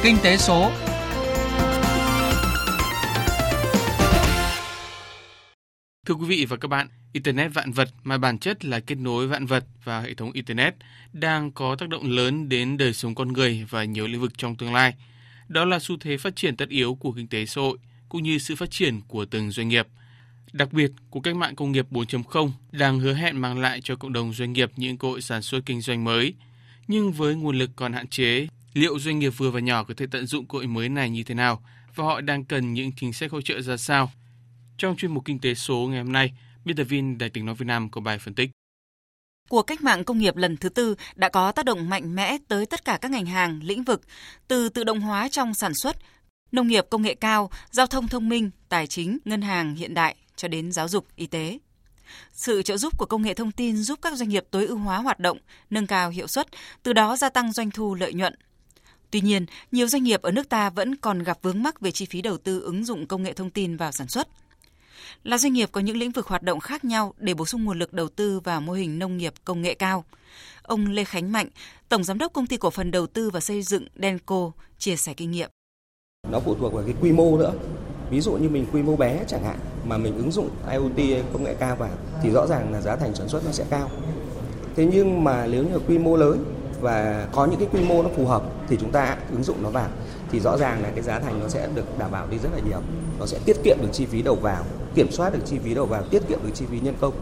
Kinh 0.04 0.18
tế 0.24 0.38
số 0.38 0.72
Thưa 6.06 6.14
quý 6.14 6.26
vị 6.26 6.46
và 6.50 6.58
các 6.58 6.68
bạn, 6.68 6.88
Internet 7.16 7.54
vạn 7.54 7.72
vật 7.72 7.90
mà 8.04 8.18
bản 8.18 8.38
chất 8.38 8.66
là 8.66 8.80
kết 8.80 8.98
nối 8.98 9.28
vạn 9.28 9.46
vật 9.46 9.66
và 9.84 10.02
hệ 10.02 10.14
thống 10.14 10.32
Internet 10.32 10.76
đang 11.14 11.52
có 11.52 11.76
tác 11.76 11.90
động 11.90 12.10
lớn 12.10 12.50
đến 12.50 12.78
đời 12.78 12.94
sống 12.94 13.16
con 13.16 13.34
người 13.34 13.66
và 13.70 13.84
nhiều 13.84 14.08
lĩnh 14.08 14.22
vực 14.22 14.38
trong 14.38 14.56
tương 14.56 14.74
lai. 14.74 14.94
Đó 15.48 15.66
là 15.66 15.80
xu 15.80 15.98
thế 15.98 16.18
phát 16.18 16.36
triển 16.36 16.58
tất 16.58 16.70
yếu 16.70 16.96
của 16.96 17.12
kinh 17.12 17.28
tế 17.28 17.46
xã 17.46 17.62
hội 17.62 17.78
cũng 18.10 18.24
như 18.24 18.38
sự 18.38 18.56
phát 18.56 18.72
triển 18.72 19.02
của 19.08 19.26
từng 19.26 19.52
doanh 19.52 19.68
nghiệp. 19.68 19.88
Đặc 20.54 20.74
biệt, 20.74 20.92
cuộc 21.10 21.20
cách 21.20 21.36
mạng 21.36 21.56
công 21.56 21.72
nghiệp 21.72 21.86
4.0 21.92 22.52
đang 22.72 23.00
hứa 23.00 23.14
hẹn 23.14 23.42
mang 23.42 23.60
lại 23.60 23.82
cho 23.84 23.96
cộng 23.96 24.14
đồng 24.14 24.34
doanh 24.34 24.54
nghiệp 24.54 24.72
những 24.76 24.98
cơ 24.98 25.08
hội 25.08 25.22
sản 25.22 25.42
xuất 25.42 25.66
kinh 25.66 25.82
doanh 25.82 26.04
mới. 26.04 26.34
Nhưng 26.88 27.12
với 27.12 27.36
nguồn 27.36 27.58
lực 27.58 27.70
còn 27.76 27.94
hạn 27.94 28.08
chế, 28.08 28.48
liệu 28.74 29.00
doanh 29.00 29.20
nghiệp 29.20 29.34
vừa 29.38 29.52
và 29.52 29.60
nhỏ 29.60 29.84
có 29.84 29.94
thể 29.98 30.06
tận 30.12 30.26
dụng 30.26 30.46
cơ 30.48 30.58
hội 30.58 30.68
mới 30.68 30.90
này 30.90 31.10
như 31.10 31.24
thế 31.24 31.36
nào 31.36 31.64
và 31.96 32.04
họ 32.04 32.22
đang 32.22 32.46
cần 32.46 32.74
những 32.74 32.92
chính 32.92 33.14
sách 33.14 33.32
hỗ 33.32 33.42
trợ 33.42 33.62
ra 33.62 33.78
sao? 33.78 34.12
Trong 34.78 34.96
chuyên 34.96 35.12
mục 35.12 35.26
Kinh 35.26 35.40
tế 35.40 35.54
số 35.54 35.88
ngày 35.88 36.00
hôm 36.04 36.12
nay, 36.12 36.34
biên 36.66 36.76
tập 36.76 36.84
viên 36.84 37.18
Đài 37.18 37.30
tiếng 37.30 37.46
nói 37.46 37.56
Việt 37.56 37.66
Nam 37.66 37.90
có 37.90 38.02
bài 38.02 38.20
phân 38.20 38.34
tích. 38.34 38.50
Cuộc 39.50 39.62
cách 39.62 39.82
mạng 39.82 40.04
công 40.04 40.18
nghiệp 40.18 40.36
lần 40.36 40.58
thứ 40.58 40.70
tư 40.70 40.96
đã 41.16 41.30
có 41.30 41.52
tác 41.52 41.66
động 41.66 41.90
mạnh 41.90 42.16
mẽ 42.16 42.38
tới 42.48 42.66
tất 42.66 42.86
cả 42.86 42.98
các 43.02 43.12
ngành 43.12 43.26
hàng, 43.26 43.60
lĩnh 43.64 43.84
vực, 43.84 44.02
từ 44.48 44.70
tự 44.70 44.84
động 44.84 45.02
hóa 45.02 45.28
trong 45.30 45.54
sản 45.54 45.74
xuất, 45.74 45.98
nông 46.52 46.68
nghiệp 46.68 46.86
công 46.90 47.02
nghệ 47.02 47.16
cao, 47.16 47.50
giao 47.72 47.88
thông 47.88 48.08
thông 48.08 48.30
minh, 48.30 48.52
tài 48.70 48.88
chính, 48.88 49.18
ngân 49.26 49.42
hàng 49.42 49.76
hiện 49.76 49.94
đại 49.94 50.16
cho 50.36 50.48
đến 50.48 50.72
giáo 50.72 50.88
dục, 50.88 51.08
y 51.16 51.28
tế. 51.28 51.60
Sự 52.32 52.62
trợ 52.62 52.78
giúp 52.78 52.98
của 52.98 53.06
công 53.06 53.22
nghệ 53.22 53.34
thông 53.34 53.52
tin 53.52 53.78
giúp 53.78 54.00
các 54.02 54.18
doanh 54.18 54.30
nghiệp 54.30 54.46
tối 54.52 54.66
ưu 54.66 54.78
hóa 54.78 54.98
hoạt 54.98 55.20
động, 55.20 55.38
nâng 55.70 55.88
cao 55.88 56.10
hiệu 56.10 56.28
suất, 56.28 56.48
từ 56.84 56.94
đó 56.94 57.18
gia 57.18 57.30
tăng 57.30 57.52
doanh 57.52 57.72
thu 57.72 57.96
lợi 57.96 58.14
nhuận. 58.14 58.36
Tuy 59.12 59.22
nhiên, 59.22 59.46
nhiều 59.72 59.88
doanh 59.88 60.04
nghiệp 60.04 60.22
ở 60.22 60.32
nước 60.32 60.50
ta 60.50 60.70
vẫn 60.70 60.96
còn 60.96 61.24
gặp 61.24 61.38
vướng 61.42 61.64
mắc 61.64 61.82
về 61.82 61.92
chi 61.92 62.06
phí 62.06 62.22
đầu 62.22 62.38
tư 62.38 62.62
ứng 62.62 62.86
dụng 62.86 63.08
công 63.08 63.24
nghệ 63.24 63.34
thông 63.34 63.50
tin 63.50 63.78
vào 63.78 63.92
sản 63.92 64.08
xuất– 64.08 64.28
là 65.24 65.38
doanh 65.38 65.54
nghiệp 65.54 65.70
có 65.72 65.82
những 65.82 65.98
lĩnh 65.98 66.12
vực 66.12 66.28
hoạt 66.28 66.44
động 66.44 66.60
khác 66.60 66.86
nhau 66.86 67.14
để 67.18 67.34
bổ 67.34 67.46
sung 67.46 67.64
nguồn 67.64 67.80
lực 67.80 67.94
đầu 67.94 68.10
tư 68.10 68.40
vào 68.40 68.62
mô 68.62 68.74
hình 68.74 69.00
nông 69.00 69.18
nghiệp 69.18 69.34
công 69.46 69.62
nghệ 69.62 69.74
cao. 69.74 70.04
Ông 70.62 70.88
Lê 70.88 71.04
Khánh 71.04 71.32
Mạnh, 71.32 71.48
Tổng 71.90 72.04
Giám 72.04 72.18
đốc 72.18 72.34
Công 72.34 72.48
ty 72.48 72.58
Cổ 72.58 72.70
phần 72.70 72.92
Đầu 72.92 73.08
tư 73.08 73.30
và 73.30 73.40
Xây 73.40 73.62
dựng 73.62 73.88
Denco, 74.02 74.52
chia 74.78 74.96
sẻ 74.96 75.14
kinh 75.14 75.32
nghiệm. 75.32 75.50
Nó 76.32 76.40
phụ 76.40 76.56
thuộc 76.56 76.74
vào 76.74 76.84
cái 76.84 76.96
quy 77.02 77.12
mô 77.12 77.38
nữa. 77.38 77.54
Ví 78.10 78.22
dụ 78.22 78.32
như 78.32 78.50
mình 78.50 78.66
quy 78.74 78.82
mô 78.82 78.96
bé 78.96 79.24
chẳng 79.28 79.44
hạn 79.44 79.60
mà 79.86 79.98
mình 79.98 80.18
ứng 80.18 80.32
dụng 80.32 80.50
IoT 80.72 81.24
công 81.34 81.44
nghệ 81.44 81.56
cao 81.60 81.76
vào 81.76 81.90
thì 82.24 82.30
rõ 82.30 82.48
ràng 82.48 82.74
là 82.74 82.82
giá 82.82 82.96
thành 82.96 83.16
sản 83.16 83.28
xuất 83.30 83.46
nó 83.46 83.52
sẽ 83.52 83.66
cao. 83.70 83.90
Thế 84.76 84.86
nhưng 84.86 85.24
mà 85.24 85.48
nếu 85.48 85.64
như 85.64 85.80
quy 85.88 85.98
mô 85.98 86.18
lớn 86.18 86.46
và 86.82 87.28
có 87.32 87.46
những 87.46 87.60
cái 87.60 87.70
quy 87.72 87.82
mô 87.82 88.04
nó 88.04 88.10
phù 88.18 88.26
hợp 88.26 88.44
thì 88.68 88.78
chúng 88.80 88.92
ta 88.92 89.18
ứng 89.32 89.44
dụng 89.44 89.64
nó 89.64 89.70
vào 89.70 89.90
thì 90.32 90.40
rõ 90.40 90.58
ràng 90.58 90.84
là 90.84 90.90
cái 90.96 91.04
giá 91.04 91.20
thành 91.20 91.40
nó 91.40 91.48
sẽ 91.48 91.68
được 91.76 92.00
đảm 92.00 92.12
bảo 92.12 92.28
đi 92.28 92.38
rất 92.38 92.50
là 92.54 92.60
nhiều. 92.70 92.80
Nó 93.20 93.26
sẽ 93.26 93.40
tiết 93.46 93.58
kiệm 93.64 93.78
được 93.82 93.90
chi 93.92 94.06
phí 94.06 94.22
đầu 94.22 94.36
vào, 94.36 94.64
kiểm 94.96 95.12
soát 95.12 95.34
được 95.34 95.40
chi 95.46 95.60
phí 95.60 95.74
đầu 95.74 95.86
vào, 95.86 96.04
tiết 96.04 96.28
kiệm 96.28 96.40
được 96.44 96.50
chi 96.54 96.66
phí 96.72 96.80
nhân 96.80 96.96
công. 97.02 97.14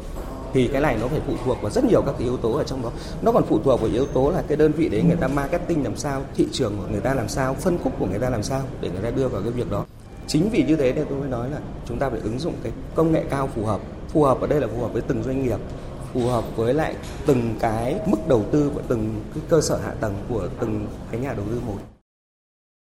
Thì 0.54 0.68
cái 0.68 0.82
này 0.82 0.98
nó 1.02 1.08
phải 1.08 1.22
phụ 1.28 1.34
thuộc 1.46 1.62
vào 1.62 1.72
rất 1.72 1.84
nhiều 1.84 2.02
các 2.02 2.12
cái 2.12 2.24
yếu 2.28 2.38
tố 2.38 2.52
ở 2.52 2.64
trong 2.64 2.82
đó. 2.82 2.92
Nó 3.22 3.32
còn 3.32 3.44
phụ 3.46 3.60
thuộc 3.64 3.82
vào 3.82 3.90
yếu 3.92 4.06
tố 4.06 4.32
là 4.32 4.44
cái 4.48 4.58
đơn 4.58 4.72
vị 4.72 4.90
đấy 4.90 5.04
người 5.04 5.16
ta 5.16 5.28
marketing 5.28 5.84
làm 5.84 5.98
sao, 5.98 6.22
thị 6.36 6.48
trường 6.52 6.78
của 6.78 6.88
người 6.92 7.02
ta 7.02 7.14
làm 7.14 7.30
sao, 7.30 7.54
phân 7.54 7.78
khúc 7.84 7.94
của 8.00 8.06
người 8.06 8.20
ta 8.20 8.30
làm 8.30 8.44
sao 8.44 8.62
để 8.82 8.90
người 8.90 9.02
ta 9.02 9.10
đưa 9.12 9.28
vào 9.28 9.42
cái 9.42 9.52
việc 9.52 9.72
đó. 9.72 9.86
Chính 10.28 10.50
vì 10.50 10.64
như 10.64 10.76
thế 10.76 10.94
nên 10.94 11.06
tôi 11.10 11.20
mới 11.20 11.30
nói 11.30 11.50
là 11.50 11.58
chúng 11.88 12.00
ta 12.00 12.10
phải 12.10 12.20
ứng 12.24 12.40
dụng 12.40 12.54
cái 12.64 12.72
công 12.96 13.12
nghệ 13.12 13.24
cao 13.30 13.50
phù 13.56 13.66
hợp. 13.66 13.82
Phù 14.10 14.24
hợp 14.24 14.42
ở 14.42 14.48
đây 14.48 14.62
là 14.62 14.68
phù 14.68 14.82
hợp 14.82 14.94
với 14.94 15.02
từng 15.02 15.24
doanh 15.24 15.44
nghiệp, 15.44 15.60
phù 16.14 16.28
hợp 16.28 16.44
với 16.56 16.74
lại 16.74 16.96
từng 17.26 17.56
cái 17.60 17.96
mức 18.06 18.28
đầu 18.28 18.44
tư 18.52 18.72
và 18.76 18.82
từng 18.88 19.22
cái 19.34 19.44
cơ 19.50 19.62
sở 19.62 19.78
hạ 19.78 19.94
tầng 20.00 20.14
của 20.30 20.48
từng 20.60 20.88
cái 21.12 21.22
nhà 21.22 21.34
đầu 21.34 21.46
tư 21.50 21.62
một 21.68 21.78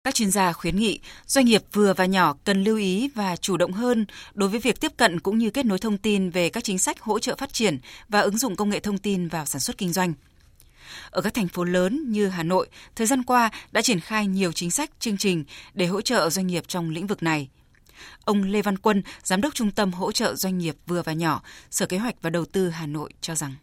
các 0.09 0.15
chuyên 0.15 0.31
gia 0.31 0.53
khuyến 0.53 0.75
nghị 0.75 0.99
doanh 1.27 1.45
nghiệp 1.45 1.63
vừa 1.73 1.93
và 1.93 2.05
nhỏ 2.05 2.35
cần 2.43 2.63
lưu 2.63 2.77
ý 2.77 3.09
và 3.15 3.35
chủ 3.35 3.57
động 3.57 3.71
hơn 3.71 4.05
đối 4.33 4.49
với 4.49 4.59
việc 4.59 4.81
tiếp 4.81 4.91
cận 4.97 5.19
cũng 5.19 5.37
như 5.37 5.49
kết 5.49 5.65
nối 5.65 5.79
thông 5.79 5.97
tin 5.97 6.29
về 6.29 6.49
các 6.49 6.63
chính 6.63 6.79
sách 6.79 7.01
hỗ 7.01 7.19
trợ 7.19 7.35
phát 7.35 7.53
triển 7.53 7.79
và 8.07 8.19
ứng 8.19 8.37
dụng 8.37 8.55
công 8.55 8.69
nghệ 8.69 8.79
thông 8.79 8.97
tin 8.97 9.27
vào 9.27 9.45
sản 9.45 9.59
xuất 9.59 9.77
kinh 9.77 9.93
doanh. 9.93 10.13
Ở 11.11 11.21
các 11.21 11.33
thành 11.33 11.47
phố 11.47 11.63
lớn 11.63 12.11
như 12.11 12.27
Hà 12.27 12.43
Nội, 12.43 12.67
thời 12.95 13.07
gian 13.07 13.23
qua 13.23 13.49
đã 13.71 13.81
triển 13.81 13.99
khai 13.99 14.27
nhiều 14.27 14.51
chính 14.51 14.71
sách, 14.71 14.89
chương 14.99 15.17
trình 15.17 15.43
để 15.73 15.85
hỗ 15.85 16.01
trợ 16.01 16.29
doanh 16.29 16.47
nghiệp 16.47 16.63
trong 16.67 16.89
lĩnh 16.89 17.07
vực 17.07 17.23
này. 17.23 17.49
Ông 18.25 18.43
Lê 18.43 18.61
Văn 18.61 18.77
Quân, 18.77 19.03
Giám 19.23 19.41
đốc 19.41 19.55
Trung 19.55 19.71
tâm 19.71 19.91
Hỗ 19.91 20.11
trợ 20.11 20.35
Doanh 20.35 20.57
nghiệp 20.57 20.75
vừa 20.87 21.01
và 21.01 21.13
nhỏ, 21.13 21.41
Sở 21.71 21.85
Kế 21.85 21.97
hoạch 21.97 22.15
và 22.21 22.29
Đầu 22.29 22.45
tư 22.45 22.69
Hà 22.69 22.85
Nội 22.85 23.13
cho 23.21 23.35
rằng. 23.35 23.55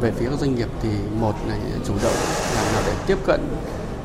Về 0.00 0.12
phía 0.18 0.26
các 0.30 0.40
doanh 0.40 0.54
nghiệp 0.54 0.68
thì 0.82 0.88
một 1.20 1.34
là 1.48 1.58
chủ 1.86 1.94
động 2.02 2.16
làm 2.54 2.72
nào 2.72 2.82
để 2.86 2.94
tiếp 3.06 3.18
cận 3.26 3.40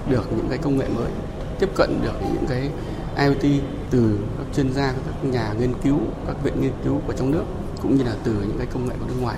được 0.10 0.24
những 0.38 0.48
cái 0.50 0.58
công 0.58 0.78
nghệ 0.78 0.88
mới 0.88 1.12
tiếp 1.60 1.70
cận 1.76 2.02
được 2.02 2.14
những 2.34 2.46
cái 2.50 2.70
IoT 3.18 3.62
từ 3.90 4.20
các 4.38 4.46
chuyên 4.56 4.74
gia, 4.74 4.92
các 4.92 5.26
nhà 5.30 5.54
nghiên 5.60 5.74
cứu, 5.84 6.00
các 6.28 6.44
viện 6.44 6.62
nghiên 6.62 6.74
cứu 6.84 7.02
của 7.08 7.14
trong 7.14 7.32
nước 7.32 7.44
cũng 7.82 7.96
như 7.96 8.04
là 8.04 8.14
từ 8.24 8.32
những 8.34 8.58
cái 8.58 8.68
công 8.74 8.88
nghệ 8.88 8.96
của 9.00 9.06
nước 9.08 9.22
ngoài. 9.22 9.38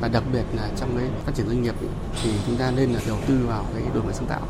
Và 0.00 0.08
đặc 0.08 0.22
biệt 0.32 0.44
là 0.56 0.68
trong 0.76 0.98
cái 0.98 1.08
phát 1.24 1.32
triển 1.34 1.46
doanh 1.48 1.62
nghiệp 1.62 1.74
thì 2.22 2.30
chúng 2.46 2.56
ta 2.56 2.70
nên 2.76 2.92
là 2.92 3.00
đầu 3.06 3.16
tư 3.28 3.38
vào 3.48 3.64
cái 3.74 3.82
đổi 3.94 4.02
mới 4.02 4.14
sáng 4.14 4.26
tạo. 4.26 4.40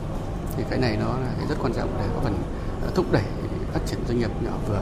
Thì 0.57 0.65
cái 0.71 0.79
này 0.79 0.97
nó 1.01 1.07
là 1.07 1.47
rất 1.49 1.55
quan 1.63 1.73
trọng 1.73 1.91
để 1.99 2.05
có 2.15 2.21
phần 2.21 2.35
ờ, 2.83 2.91
thúc 2.95 3.13
đẩy 3.13 3.23
phát 3.73 3.81
triển 3.87 3.99
doanh 4.09 4.19
nghiệp 4.19 4.31
nhỏ 4.45 4.53
vừa. 4.69 4.81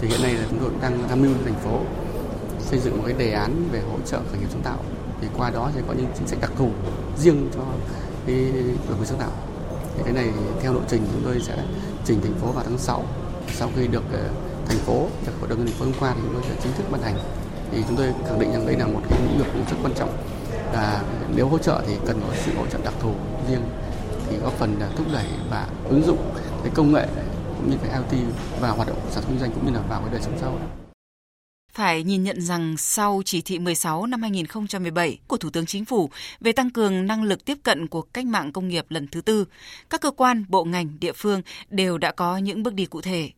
Thì 0.00 0.08
hiện 0.08 0.22
nay 0.22 0.34
là 0.34 0.44
chúng 0.50 0.58
tôi 0.58 0.70
đang 0.82 1.08
tham 1.08 1.22
mưu 1.22 1.30
thành 1.44 1.54
phố 1.54 1.80
xây 2.58 2.78
dựng 2.78 2.98
một 2.98 3.02
cái 3.06 3.14
đề 3.18 3.32
án 3.32 3.68
về 3.72 3.80
hỗ 3.80 3.98
trợ 4.06 4.20
khởi 4.30 4.40
nghiệp 4.40 4.48
sáng 4.50 4.62
tạo. 4.62 4.78
Thì 5.20 5.28
qua 5.36 5.50
đó 5.50 5.70
sẽ 5.74 5.80
có 5.88 5.92
những 5.92 6.06
chính 6.18 6.26
sách 6.26 6.38
đặc 6.40 6.50
thù 6.58 6.70
riêng 7.18 7.48
cho 7.54 7.60
cái 8.26 8.52
đổi 8.88 8.96
mới 8.96 9.06
sáng 9.06 9.18
tạo 9.18 9.30
thì 9.96 10.02
cái 10.04 10.12
này 10.12 10.28
theo 10.60 10.72
lộ 10.72 10.80
trình 10.88 11.02
chúng 11.12 11.22
tôi 11.24 11.40
sẽ 11.40 11.56
trình 12.04 12.20
thành 12.22 12.34
phố 12.34 12.52
vào 12.52 12.64
tháng 12.64 12.78
6 12.78 13.04
sau 13.48 13.68
khi 13.76 13.86
được 13.86 14.02
ờ, 14.12 14.28
thành 14.68 14.78
phố, 14.78 15.06
được 15.26 15.32
hội 15.40 15.48
đồng 15.48 15.58
nhân 15.58 15.66
thành 15.66 15.76
phố 15.76 15.84
thông 15.84 15.94
qua 16.00 16.12
thì 16.14 16.20
chúng 16.24 16.34
tôi 16.34 16.42
sẽ 16.48 16.54
chính 16.62 16.72
thức 16.72 16.84
ban 16.90 17.02
hành. 17.02 17.14
Thì 17.70 17.82
chúng 17.88 17.96
tôi 17.96 18.06
khẳng 18.26 18.38
định 18.38 18.52
rằng 18.52 18.66
đây 18.66 18.76
là 18.76 18.86
một 18.86 19.00
cái 19.10 19.18
lĩnh 19.22 19.38
vực 19.38 19.46
cũng 19.52 19.64
rất 19.70 19.76
quan 19.82 19.94
trọng. 19.94 20.16
Là 20.72 21.02
nếu 21.36 21.48
hỗ 21.48 21.58
trợ 21.58 21.82
thì 21.86 21.94
cần 22.06 22.20
có 22.20 22.34
sự 22.44 22.52
hỗ 22.56 22.66
trợ 22.66 22.78
đặc 22.84 22.94
thù 23.00 23.12
riêng, 23.48 23.62
thì 24.28 24.36
góp 24.36 24.52
phần 24.52 24.76
là 24.80 24.88
thúc 24.96 25.06
đẩy 25.12 25.26
và 25.50 25.66
ứng 25.88 26.02
dụng 26.06 26.18
cái 26.62 26.72
công 26.74 26.92
nghệ 26.92 27.06
cũng 27.58 27.70
như 27.70 27.76
cái 27.82 27.90
IoT 27.90 28.24
vào 28.60 28.76
hoạt 28.76 28.88
động 28.88 28.98
sản 29.10 29.22
xuất 29.22 29.28
kinh 29.28 29.38
doanh 29.38 29.52
cũng 29.52 29.66
như 29.66 29.72
là 29.72 29.80
vào 29.88 30.00
cái 30.00 30.10
đời 30.12 30.20
sống 30.22 30.38
xã 30.40 30.46
hội. 30.46 30.81
Phải 31.74 32.02
nhìn 32.02 32.22
nhận 32.22 32.40
rằng 32.40 32.76
sau 32.76 33.22
chỉ 33.24 33.42
thị 33.42 33.58
16 33.58 34.06
năm 34.06 34.22
2017 34.22 35.18
của 35.26 35.36
Thủ 35.36 35.50
tướng 35.50 35.66
Chính 35.66 35.84
phủ 35.84 36.10
về 36.40 36.52
tăng 36.52 36.70
cường 36.70 37.06
năng 37.06 37.22
lực 37.22 37.44
tiếp 37.44 37.58
cận 37.62 37.88
của 37.88 38.02
cách 38.02 38.26
mạng 38.26 38.52
công 38.52 38.68
nghiệp 38.68 38.86
lần 38.88 39.08
thứ 39.08 39.20
tư, 39.20 39.44
các 39.90 40.00
cơ 40.00 40.10
quan, 40.10 40.44
bộ 40.48 40.64
ngành, 40.64 41.00
địa 41.00 41.12
phương 41.12 41.42
đều 41.70 41.98
đã 41.98 42.12
có 42.12 42.36
những 42.36 42.62
bước 42.62 42.74
đi 42.74 42.86
cụ 42.86 43.00
thể. 43.00 43.30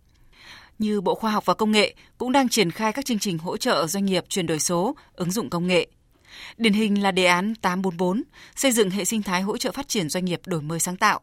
Như 0.79 1.01
Bộ 1.01 1.15
Khoa 1.15 1.31
học 1.31 1.45
và 1.47 1.55
Công 1.55 1.71
nghệ 1.71 1.95
cũng 2.19 2.33
đang 2.33 2.49
triển 2.49 2.71
khai 2.71 2.93
các 2.93 3.05
chương 3.05 3.19
trình 3.19 3.39
hỗ 3.39 3.57
trợ 3.57 3.87
doanh 3.87 4.05
nghiệp 4.05 4.25
chuyển 4.29 4.47
đổi 4.47 4.61
số, 4.61 4.97
ứng 5.15 5.31
dụng 5.31 5.51
công 5.51 5.67
nghệ. 5.67 5.87
Điển 6.59 6.73
hình 6.73 7.03
là 7.03 7.11
đề 7.11 7.25
án 7.25 7.55
844, 7.55 8.23
xây 8.57 8.73
dựng 8.73 8.91
hệ 8.91 9.05
sinh 9.05 9.23
thái 9.23 9.43
hỗ 9.43 9.57
trợ 9.57 9.73
phát 9.73 9.89
triển 9.89 10.09
doanh 10.09 10.25
nghiệp 10.25 10.41
đổi 10.47 10.63
mới 10.63 10.81
sáng 10.81 10.97
tạo, 10.97 11.21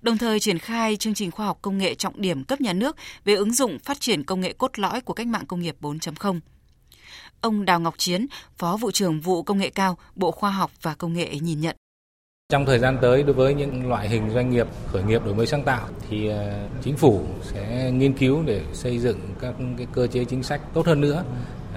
đồng 0.00 0.18
thời 0.18 0.40
triển 0.40 0.58
khai 0.58 0.96
chương 0.96 1.14
trình 1.14 1.30
khoa 1.30 1.46
học 1.46 1.58
công 1.62 1.78
nghệ 1.78 1.94
trọng 1.94 2.20
điểm 2.20 2.44
cấp 2.44 2.60
nhà 2.60 2.72
nước 2.72 2.96
về 3.24 3.34
ứng 3.34 3.54
dụng 3.54 3.78
phát 3.78 4.00
triển 4.00 4.24
công 4.24 4.40
nghệ 4.40 4.52
cốt 4.52 4.78
lõi 4.78 5.00
của 5.00 5.14
cách 5.14 5.26
mạng 5.26 5.46
công 5.46 5.60
nghiệp 5.60 5.76
4.0. 5.80 6.40
Ông 7.40 7.64
Đào 7.64 7.80
Ngọc 7.80 7.94
Chiến, 7.98 8.26
Phó 8.58 8.76
vụ 8.76 8.90
trưởng 8.90 9.20
vụ 9.20 9.42
công 9.42 9.58
nghệ 9.58 9.70
cao, 9.70 9.98
Bộ 10.16 10.30
Khoa 10.30 10.50
học 10.50 10.70
và 10.82 10.94
Công 10.94 11.12
nghệ 11.12 11.34
nhìn 11.40 11.60
nhận. 11.60 11.76
Trong 12.48 12.66
thời 12.66 12.78
gian 12.78 12.98
tới 13.02 13.22
đối 13.22 13.34
với 13.34 13.54
những 13.54 13.88
loại 13.88 14.08
hình 14.08 14.30
doanh 14.30 14.50
nghiệp 14.50 14.66
khởi 14.86 15.02
nghiệp 15.02 15.24
đổi 15.24 15.34
mới 15.34 15.46
sáng 15.46 15.62
tạo 15.62 15.88
thì 16.10 16.28
ờ, 16.28 16.68
chính 16.82 16.96
phủ 16.96 17.26
sẽ 17.42 17.90
nghiên 17.94 18.12
cứu 18.12 18.42
để 18.46 18.62
xây 18.72 18.98
dựng 18.98 19.18
các 19.40 19.54
cái 19.78 19.86
cơ 19.92 20.06
chế 20.06 20.24
chính 20.24 20.42
sách 20.42 20.60
tốt 20.74 20.86
hơn 20.86 21.00
nữa 21.00 21.24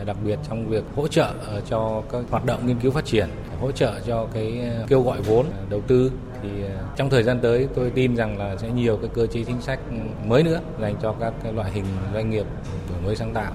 đặc 0.03 0.17
biệt 0.25 0.39
trong 0.49 0.67
việc 0.67 0.83
hỗ 0.95 1.07
trợ 1.07 1.33
ờ, 1.47 1.61
cho 1.69 2.03
các 2.11 2.23
hoạt 2.29 2.45
động 2.45 2.67
nghiên 2.67 2.79
cứu 2.79 2.91
phát 2.91 3.05
triển, 3.05 3.29
hỗ 3.61 3.71
trợ 3.71 3.99
cho 4.07 4.27
cái 4.33 4.61
ờ, 4.77 4.85
kêu 4.87 5.01
gọi 5.01 5.21
vốn 5.21 5.45
ờ, 5.57 5.65
đầu 5.69 5.81
tư 5.81 6.11
thì 6.41 6.49
trong 6.95 7.09
thời 7.09 7.23
gian 7.23 7.39
tới 7.39 7.67
tôi 7.75 7.89
tin 7.89 8.15
rằng 8.15 8.37
là 8.37 8.57
sẽ 8.57 8.69
nhiều 8.69 8.97
cái 8.97 9.09
cơ 9.13 9.27
chế 9.27 9.43
chính 9.43 9.61
sách 9.61 9.79
mới 10.25 10.43
nữa 10.43 10.59
dành 10.81 10.95
cho 11.01 11.15
các 11.19 11.33
cái 11.43 11.53
loại 11.53 11.71
hình 11.71 11.85
doanh 12.13 12.29
nghiệp 12.29 12.45
đổi 12.89 13.01
mới 13.01 13.15
sáng 13.15 13.33
tạo 13.33 13.53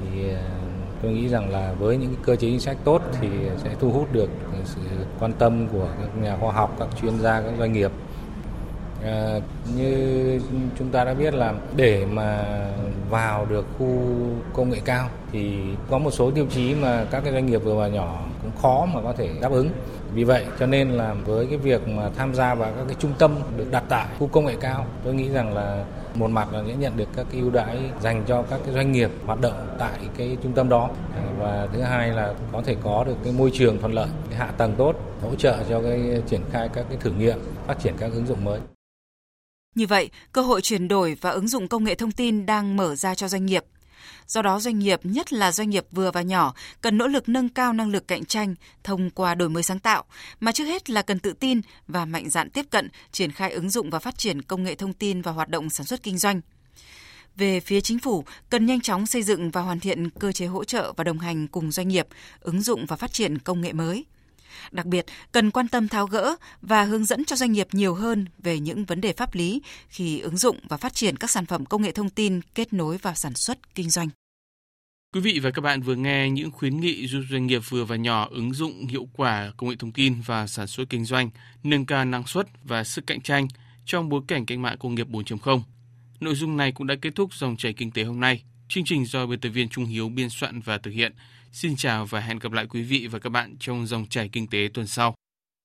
thì 0.00 0.22
tôi 1.02 1.12
nghĩ 1.12 1.28
rằng 1.28 1.50
là 1.50 1.74
với 1.78 1.96
những 1.96 2.14
cơ 2.22 2.36
chế 2.36 2.48
chính 2.48 2.60
sách 2.60 2.76
tốt 2.84 3.02
thì 3.20 3.28
sẽ 3.56 3.70
thu 3.80 3.90
hút 3.90 4.12
được 4.12 4.30
sự 4.64 4.80
quan 5.20 5.32
tâm 5.32 5.68
của 5.68 5.88
các 6.00 6.22
nhà 6.22 6.36
khoa 6.40 6.52
học, 6.52 6.76
các 6.78 6.88
chuyên 7.02 7.18
gia, 7.20 7.40
các 7.40 7.52
doanh 7.58 7.72
nghiệp. 7.72 7.90
À, 9.04 9.40
như 9.76 10.40
chúng 10.78 10.90
ta 10.90 11.04
đã 11.04 11.14
biết 11.14 11.34
là 11.34 11.54
để 11.76 12.06
mà 12.06 12.44
vào 13.10 13.46
được 13.46 13.66
khu 13.78 13.88
công 14.52 14.70
nghệ 14.70 14.80
cao 14.84 15.10
thì 15.32 15.58
có 15.90 15.98
một 15.98 16.10
số 16.10 16.30
tiêu 16.30 16.46
chí 16.50 16.74
mà 16.74 17.06
các 17.10 17.20
cái 17.20 17.32
doanh 17.32 17.46
nghiệp 17.46 17.58
vừa 17.58 17.74
và 17.74 17.88
nhỏ 17.88 18.24
cũng 18.42 18.62
khó 18.62 18.86
mà 18.94 19.02
có 19.02 19.12
thể 19.12 19.30
đáp 19.40 19.52
ứng. 19.52 19.70
Vì 20.12 20.24
vậy 20.24 20.46
cho 20.58 20.66
nên 20.66 20.90
là 20.90 21.14
với 21.14 21.46
cái 21.46 21.58
việc 21.58 21.88
mà 21.88 22.10
tham 22.16 22.34
gia 22.34 22.54
vào 22.54 22.72
các 22.76 22.84
cái 22.88 22.96
trung 22.98 23.12
tâm 23.18 23.36
được 23.56 23.70
đặt 23.70 23.84
tại 23.88 24.06
khu 24.18 24.26
công 24.26 24.44
nghệ 24.44 24.54
cao, 24.60 24.86
tôi 25.04 25.14
nghĩ 25.14 25.28
rằng 25.28 25.54
là 25.54 25.84
một 26.14 26.30
mặt 26.30 26.52
là 26.52 26.62
sẽ 26.66 26.74
nhận 26.74 26.96
được 26.96 27.08
các 27.16 27.26
cái 27.32 27.40
ưu 27.40 27.50
đãi 27.50 27.78
dành 28.00 28.24
cho 28.26 28.42
các 28.42 28.60
cái 28.64 28.74
doanh 28.74 28.92
nghiệp 28.92 29.10
hoạt 29.26 29.40
động 29.40 29.76
tại 29.78 29.98
cái 30.16 30.36
trung 30.42 30.52
tâm 30.52 30.68
đó 30.68 30.90
và 31.38 31.68
thứ 31.72 31.82
hai 31.82 32.08
là 32.08 32.34
có 32.52 32.62
thể 32.62 32.76
có 32.82 33.04
được 33.04 33.16
cái 33.24 33.32
môi 33.32 33.50
trường 33.54 33.80
thuận 33.80 33.92
lợi, 33.92 34.08
cái 34.30 34.38
hạ 34.38 34.52
tầng 34.56 34.74
tốt, 34.78 34.96
hỗ 35.22 35.34
trợ 35.34 35.56
cho 35.68 35.82
cái 35.82 36.22
triển 36.26 36.40
khai 36.52 36.68
các 36.74 36.86
cái 36.88 36.98
thử 37.00 37.10
nghiệm, 37.10 37.38
phát 37.66 37.80
triển 37.82 37.94
các 37.98 38.12
ứng 38.12 38.26
dụng 38.26 38.44
mới. 38.44 38.60
Như 39.74 39.86
vậy, 39.86 40.10
cơ 40.32 40.42
hội 40.42 40.60
chuyển 40.60 40.88
đổi 40.88 41.16
và 41.20 41.30
ứng 41.30 41.48
dụng 41.48 41.68
công 41.68 41.84
nghệ 41.84 41.94
thông 41.94 42.12
tin 42.12 42.46
đang 42.46 42.76
mở 42.76 42.94
ra 42.94 43.14
cho 43.14 43.28
doanh 43.28 43.46
nghiệp. 43.46 43.64
Do 44.26 44.42
đó 44.42 44.60
doanh 44.60 44.78
nghiệp, 44.78 45.00
nhất 45.02 45.32
là 45.32 45.52
doanh 45.52 45.70
nghiệp 45.70 45.86
vừa 45.90 46.10
và 46.10 46.22
nhỏ, 46.22 46.54
cần 46.80 46.98
nỗ 46.98 47.06
lực 47.06 47.28
nâng 47.28 47.48
cao 47.48 47.72
năng 47.72 47.90
lực 47.90 48.08
cạnh 48.08 48.24
tranh 48.24 48.54
thông 48.84 49.10
qua 49.10 49.34
đổi 49.34 49.48
mới 49.48 49.62
sáng 49.62 49.78
tạo, 49.78 50.04
mà 50.40 50.52
trước 50.52 50.64
hết 50.64 50.90
là 50.90 51.02
cần 51.02 51.18
tự 51.18 51.32
tin 51.32 51.60
và 51.88 52.04
mạnh 52.04 52.30
dạn 52.30 52.50
tiếp 52.50 52.66
cận, 52.70 52.88
triển 53.12 53.32
khai 53.32 53.52
ứng 53.52 53.70
dụng 53.70 53.90
và 53.90 53.98
phát 53.98 54.18
triển 54.18 54.42
công 54.42 54.64
nghệ 54.64 54.74
thông 54.74 54.92
tin 54.92 55.22
và 55.22 55.32
hoạt 55.32 55.48
động 55.48 55.70
sản 55.70 55.86
xuất 55.86 56.02
kinh 56.02 56.18
doanh. 56.18 56.40
Về 57.36 57.60
phía 57.60 57.80
chính 57.80 57.98
phủ, 57.98 58.24
cần 58.50 58.66
nhanh 58.66 58.80
chóng 58.80 59.06
xây 59.06 59.22
dựng 59.22 59.50
và 59.50 59.60
hoàn 59.60 59.80
thiện 59.80 60.10
cơ 60.10 60.32
chế 60.32 60.46
hỗ 60.46 60.64
trợ 60.64 60.92
và 60.96 61.04
đồng 61.04 61.18
hành 61.18 61.48
cùng 61.48 61.72
doanh 61.72 61.88
nghiệp, 61.88 62.06
ứng 62.40 62.62
dụng 62.62 62.86
và 62.86 62.96
phát 62.96 63.12
triển 63.12 63.38
công 63.38 63.60
nghệ 63.60 63.72
mới. 63.72 64.04
Đặc 64.70 64.86
biệt, 64.86 65.06
cần 65.32 65.50
quan 65.50 65.68
tâm 65.68 65.88
tháo 65.88 66.06
gỡ 66.06 66.36
và 66.62 66.82
hướng 66.82 67.04
dẫn 67.04 67.24
cho 67.24 67.36
doanh 67.36 67.52
nghiệp 67.52 67.68
nhiều 67.72 67.94
hơn 67.94 68.26
về 68.38 68.58
những 68.58 68.84
vấn 68.84 69.00
đề 69.00 69.12
pháp 69.12 69.34
lý 69.34 69.62
khi 69.88 70.20
ứng 70.20 70.36
dụng 70.36 70.58
và 70.68 70.76
phát 70.76 70.94
triển 70.94 71.16
các 71.16 71.30
sản 71.30 71.46
phẩm 71.46 71.66
công 71.66 71.82
nghệ 71.82 71.92
thông 71.92 72.10
tin 72.10 72.40
kết 72.54 72.72
nối 72.72 72.98
vào 72.98 73.14
sản 73.14 73.34
xuất 73.34 73.74
kinh 73.74 73.90
doanh. 73.90 74.08
Quý 75.14 75.20
vị 75.20 75.40
và 75.42 75.50
các 75.50 75.62
bạn 75.62 75.82
vừa 75.82 75.94
nghe 75.94 76.30
những 76.30 76.50
khuyến 76.50 76.80
nghị 76.80 77.06
giúp 77.06 77.22
doanh 77.30 77.46
nghiệp 77.46 77.62
vừa 77.68 77.84
và 77.84 77.96
nhỏ 77.96 78.28
ứng 78.30 78.52
dụng 78.52 78.86
hiệu 78.86 79.08
quả 79.12 79.52
công 79.56 79.70
nghệ 79.70 79.76
thông 79.78 79.92
tin 79.92 80.14
và 80.26 80.46
sản 80.46 80.66
xuất 80.66 80.84
kinh 80.90 81.04
doanh, 81.04 81.30
nâng 81.62 81.86
cao 81.86 82.04
năng 82.04 82.26
suất 82.26 82.46
và 82.64 82.84
sức 82.84 83.06
cạnh 83.06 83.20
tranh 83.20 83.48
trong 83.84 84.08
bối 84.08 84.20
cảnh 84.28 84.46
cách 84.46 84.58
mạng 84.58 84.76
công 84.80 84.94
nghiệp 84.94 85.08
4.0. 85.08 85.60
Nội 86.20 86.34
dung 86.34 86.56
này 86.56 86.72
cũng 86.72 86.86
đã 86.86 86.94
kết 87.02 87.14
thúc 87.14 87.34
dòng 87.34 87.56
chảy 87.56 87.72
kinh 87.72 87.90
tế 87.90 88.04
hôm 88.04 88.20
nay. 88.20 88.42
Chương 88.68 88.84
trình 88.84 89.06
do 89.06 89.26
biên 89.26 89.40
tập 89.40 89.48
viên 89.48 89.68
Trung 89.68 89.84
Hiếu 89.84 90.08
biên 90.08 90.30
soạn 90.30 90.60
và 90.60 90.78
thực 90.78 90.90
hiện. 90.90 91.12
Xin 91.52 91.76
chào 91.76 92.06
và 92.06 92.20
hẹn 92.20 92.38
gặp 92.38 92.52
lại 92.52 92.66
quý 92.66 92.82
vị 92.82 93.06
và 93.06 93.18
các 93.18 93.30
bạn 93.30 93.56
trong 93.60 93.86
dòng 93.86 94.06
chảy 94.06 94.28
kinh 94.28 94.46
tế 94.46 94.68
tuần 94.74 94.86
sau. 94.86 95.14